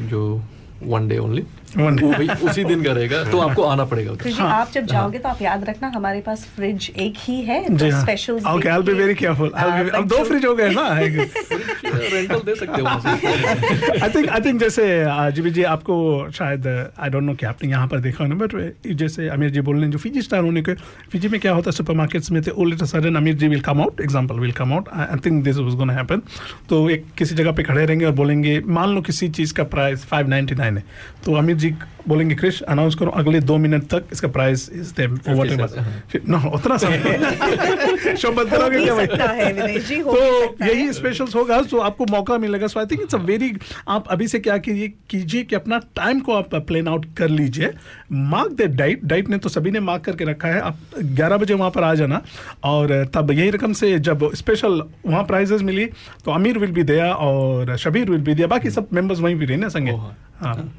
[0.00, 0.42] जो
[0.82, 1.42] वन डे ओनली.
[1.76, 5.18] वो भी उसी दिन का रहेगा तो आपको आना पड़ेगा उधर। कृषि आप जब जाओगे
[5.18, 8.68] तो आप याद रखना हमारे पास फ्रिज एक ही है जी तो हाँ specials okay
[8.68, 14.10] I be very careful अब दो फ्रिज हो गए ना। रेंटल दे सकते हो आई
[14.14, 14.86] थिंक आई थिंक जैसे
[15.32, 15.98] जीबी जी आपको
[16.32, 16.66] शायद
[17.00, 18.56] आई डोंट नो कि आपने यहाँ पर देखा ना बट
[19.02, 20.74] जैसे अमीर जी बोल रहे हैं जो फिजी स्टार होने के
[21.12, 24.00] फिजी में क्या होता है सुपरमार्केट्स में थे it sudden Amir ji will come out
[24.00, 26.22] example will come out I think this was gonna happen
[26.68, 30.06] तो एक किसी जगह पे खड़े रहेंगे और बोलेंगे मान लो किसी चीज़ का प्राइस
[30.08, 30.84] 599 है
[31.24, 31.74] तो अमीर जी
[32.08, 35.14] बोलेंगे क्रिश अनाउंस करो अगले दो मिनट तक इसका price is them
[35.46, 41.78] whatever no उतना समय शोबत करोगे क्या भी भाई भी तो यही स्पेशल्स होगा तो
[41.78, 43.52] आपको मौका मिलेगा। So I think it's a very
[43.88, 47.70] आप अभी से क्या कीजिए कीजिए कि अपना टाइम को आप प्लान आउट कर लीजिए।
[48.12, 50.78] मार्क द डाइट डाइट ने तो सभी ने मार्क करके रखा है। आप
[51.14, 52.22] 11 बजे वहाँ पर आ जाना।
[52.64, 55.86] और तब यही रकम से जब स्पेशल वहाँ प्राइजेस मिली
[56.24, 59.46] तो अमीर विल बी दिया और शबीर विल बी दिया बाकी सब मेंबर्स वहीं भी
[59.46, 59.92] रहे ना संगे?
[60.40, 60.72] हाँ।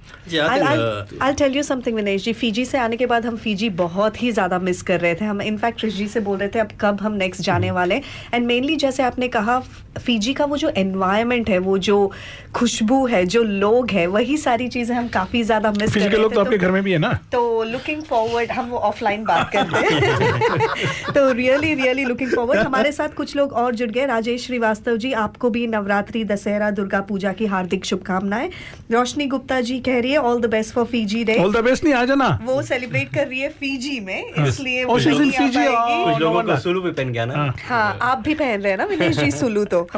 [0.70, 4.32] I tell you something Vinesh ji Fiji से आने के बाद हम फीजी बहुत ही
[4.32, 7.14] ज़्यादा मिस कर रहे थे। हम इनफैक्ट ऋषि से बोल रहे थे अब कब हम
[7.16, 8.02] नेक्स्ट जाने वाले
[8.34, 9.60] एंड मेनली जैसे आपने कहा
[10.00, 12.12] फीजी का वो जो एनवायरमेंट है वो जो
[12.56, 16.32] खुशबू है जो लोग है वही सारी चीज़ें हम काफ़ी ज़्यादा मिस कर रहे लोग
[16.32, 17.12] थे। तो आपके घर में भी है ना?
[17.32, 23.10] तो लुकिंग फॉरवर्ड हम ऑफलाइन बात करते हैं। तो रियली रियली लुकिंग फॉरवर्ड हमारे साथ
[23.10, 27.46] कुछ लोग और जुड़ गए। राजेश श्रीवास्तव जी आपको भी नवरात्रि दशहरा दुर्गा पूजा की
[27.46, 28.50] हार्दिक शुभकामनाएँ।
[28.92, 31.84] रोशनी गुप्ता जी कह रही है all the best for Fiji day all the best
[31.84, 35.48] नहीं आ जाना। वो सेलिब्रेट कर रही है फीजी में इसलिए Oh, वो नहीं आ
[35.48, 38.78] पाएगी। कुछ लोगों को सुलू भी पहन गया ना। हाँ। आप भी पहन रहे हैं
[38.78, 39.88] ना विनेश जी सुलू तो।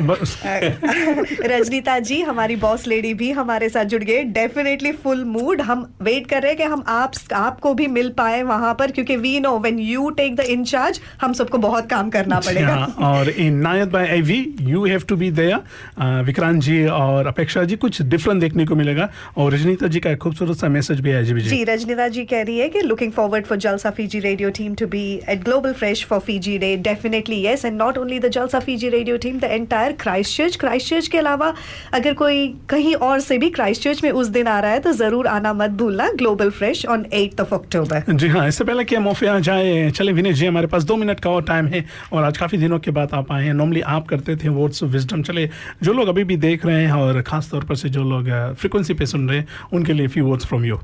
[1.52, 6.28] रजनीता जी हमारी बॉस लेडी भी हमारे साथ जुड़ गए। डेफिनेटली फुल मूड हम वेट
[6.28, 9.58] कर रहे हैं कि हम आप आपको भी मिल पाए वहाँ पर क्योंकि we know
[9.60, 13.90] when you take the incharge हम सबको बहुत काम करना पड़ेगा। हाँ, और इन नायत
[13.90, 18.66] बाय एवी you have to be there Vikrant ji और अपेक्षा जी कुछ डिफरेंट देखने
[18.66, 20.22] को मिलेगा। और रजनीता जी का एक
[20.52, 23.12] खूबसूरत सा मैसेज भी है जी जी जी रजनीता जी कह रही है कि looking
[23.12, 27.46] forward for Jalsa Fiji Radio team to be at Global Fresh for Fiji day definitely
[27.46, 29.92] yes and not only the Jalsa Fiji Radio team the entire
[30.38, 30.56] Christchurch
[30.90, 31.54] Christchurch के अलावा
[31.94, 34.92] अगर कोई कहीं और से भी क्राइस्ट चर्च में उस दिन आ रहा है तो
[34.94, 38.96] ज़रूर आना मत भूलना Global Fresh on eight of October जी हाँ इससे पहले कि
[38.96, 42.24] हम ऑफिया जाए चले विनेश जी हमारे पास दो मिनट का और टाइम है और
[42.24, 45.22] आज काफ़ी दिनों के बाद आप आए हैं। नॉर्मली आप करते थे वर्ड्स ऑफ़ विजडम
[45.24, 45.50] चले
[45.84, 48.30] जो लोग अभी भी देख रहे हैं और खासतौर पर से जो लोग
[48.60, 50.80] फ्रिक्वेंसी पे सुन रहे हैं उनके लिए फ्यू वर्ड्स फ्रॉम यू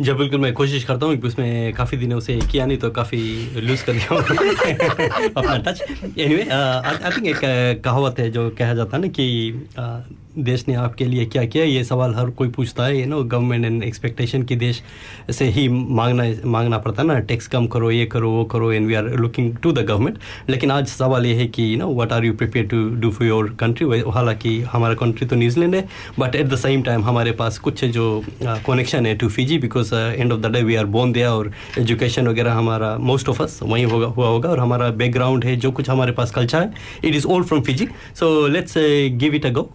[0.00, 3.20] जब बिल्कुल मैं कोशिश करता हूँ उसमें काफ़ी दिनों से किया नहीं तो काफ़ी
[3.60, 4.18] लूज कर दिया
[5.36, 5.82] अपना टच
[6.18, 9.26] एनीवे आई थिंक एक uh, कहावत है जो कहा जाता है ना कि
[9.70, 10.00] uh,
[10.38, 11.64] देश ने आपके लिए क्या किया?
[11.64, 14.82] ये सवाल हर कोई पूछता है you know government and expectation की देश
[15.30, 18.86] से ही मांगना मांगना पड़ता है ना। टैक्स कम करो, ये करो, वो करो and
[18.86, 20.18] we are looking to the government
[20.48, 23.26] लेकिन आज सवाल ये है कि you know what are you prepare to do for
[23.28, 25.86] your country हालाँकि हमारा कंट्री तो न्यूजीलैंड है
[26.18, 30.32] but at the same time हमारे पास कुछ जो कनेक्शन है to Fiji because end
[30.32, 33.84] of the day we are born दिया और एजुकेशन वगैरह हमारा मोस्ट ऑफ़ अस वहीं
[33.86, 36.72] होगा, हुआ होगा और हमारा बैकग्राउंड है, जो कुछ हमारे पास कल्चर है
[37.04, 38.74] it is all from Fiji so let's
[39.18, 39.70] give it a go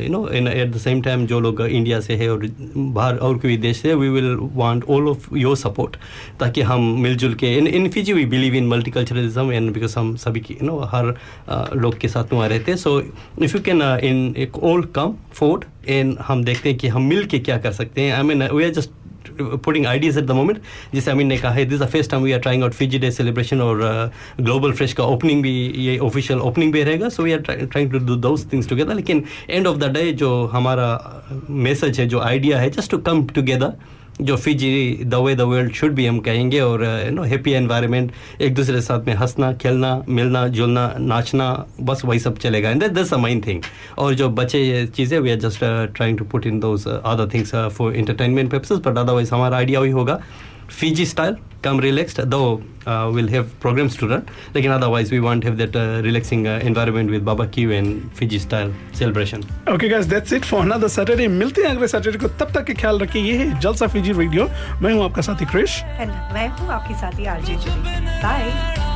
[0.00, 3.38] you know in at the same time जो लोग इंडिया से है और बाहर और
[3.38, 5.96] कोई देश से we will want all of your support
[6.40, 10.40] ताकि हम मिलजुल के in in Fiji we believe in multiculturalism and because हम सभी
[10.40, 11.14] की यू नो हर
[11.76, 16.16] लोग के साथ वहाँ रहते so if you can in एक ऑल कम फोर्ड एंड
[16.20, 18.70] हम देखते हैं कि हम मिल के क्या कर सकते हैं। I mean we are
[18.70, 18.90] just
[19.64, 20.58] putting ideas at the moment.
[20.94, 23.60] जैसे अमीन ने कहा है this first time we are trying out Fiji day celebration
[23.60, 23.80] और
[24.40, 27.08] ग्लोबल फ्रेश का ओपनिंग भी, ये ऑफिशियल ओपनिंग भी रहेगा.
[27.08, 30.30] So we are trying to do those things together लेकिन एंड ऑफ़ द डे जो
[30.52, 30.90] हमारा
[31.50, 33.72] मैसेज है, जो आइडिया है जस्ट टू कम टुगेदर
[34.22, 38.12] जो Fiji the way the world should भी हम कहेंगे और यू नो हैप्पी एनवायरनमेंट
[38.40, 41.48] एक दूसरे के साथ में हंसना, खेलना, मिलना जुलना नाचना,
[41.80, 43.62] बस वही सब चलेगा। And that's a main thing
[43.98, 45.64] और जो बचे चीज़ें we are just
[45.94, 49.90] trying to put in those other things for entertainment purposes but otherwise हमारा आइडिया वही
[49.90, 50.20] होगा।
[50.80, 52.18] Fiji style, come relaxed.
[52.34, 54.22] Though uh, we'll have programs to run,
[54.54, 58.72] Like otherwise we won't have that uh, relaxing uh, environment with barbecue and Fiji style
[58.92, 59.44] celebration.
[59.68, 61.28] Okay, guys, that's it for another Saturday.
[61.28, 64.48] मिलते हैं अगले Saturday को तब तक के ख्याल रखिए ये है जलसा फीजी रेडियो
[64.82, 68.91] मैं हूँ आपका साथी क्रिश एंड मैं हूँ आपकी साथी आरजे जुली बाय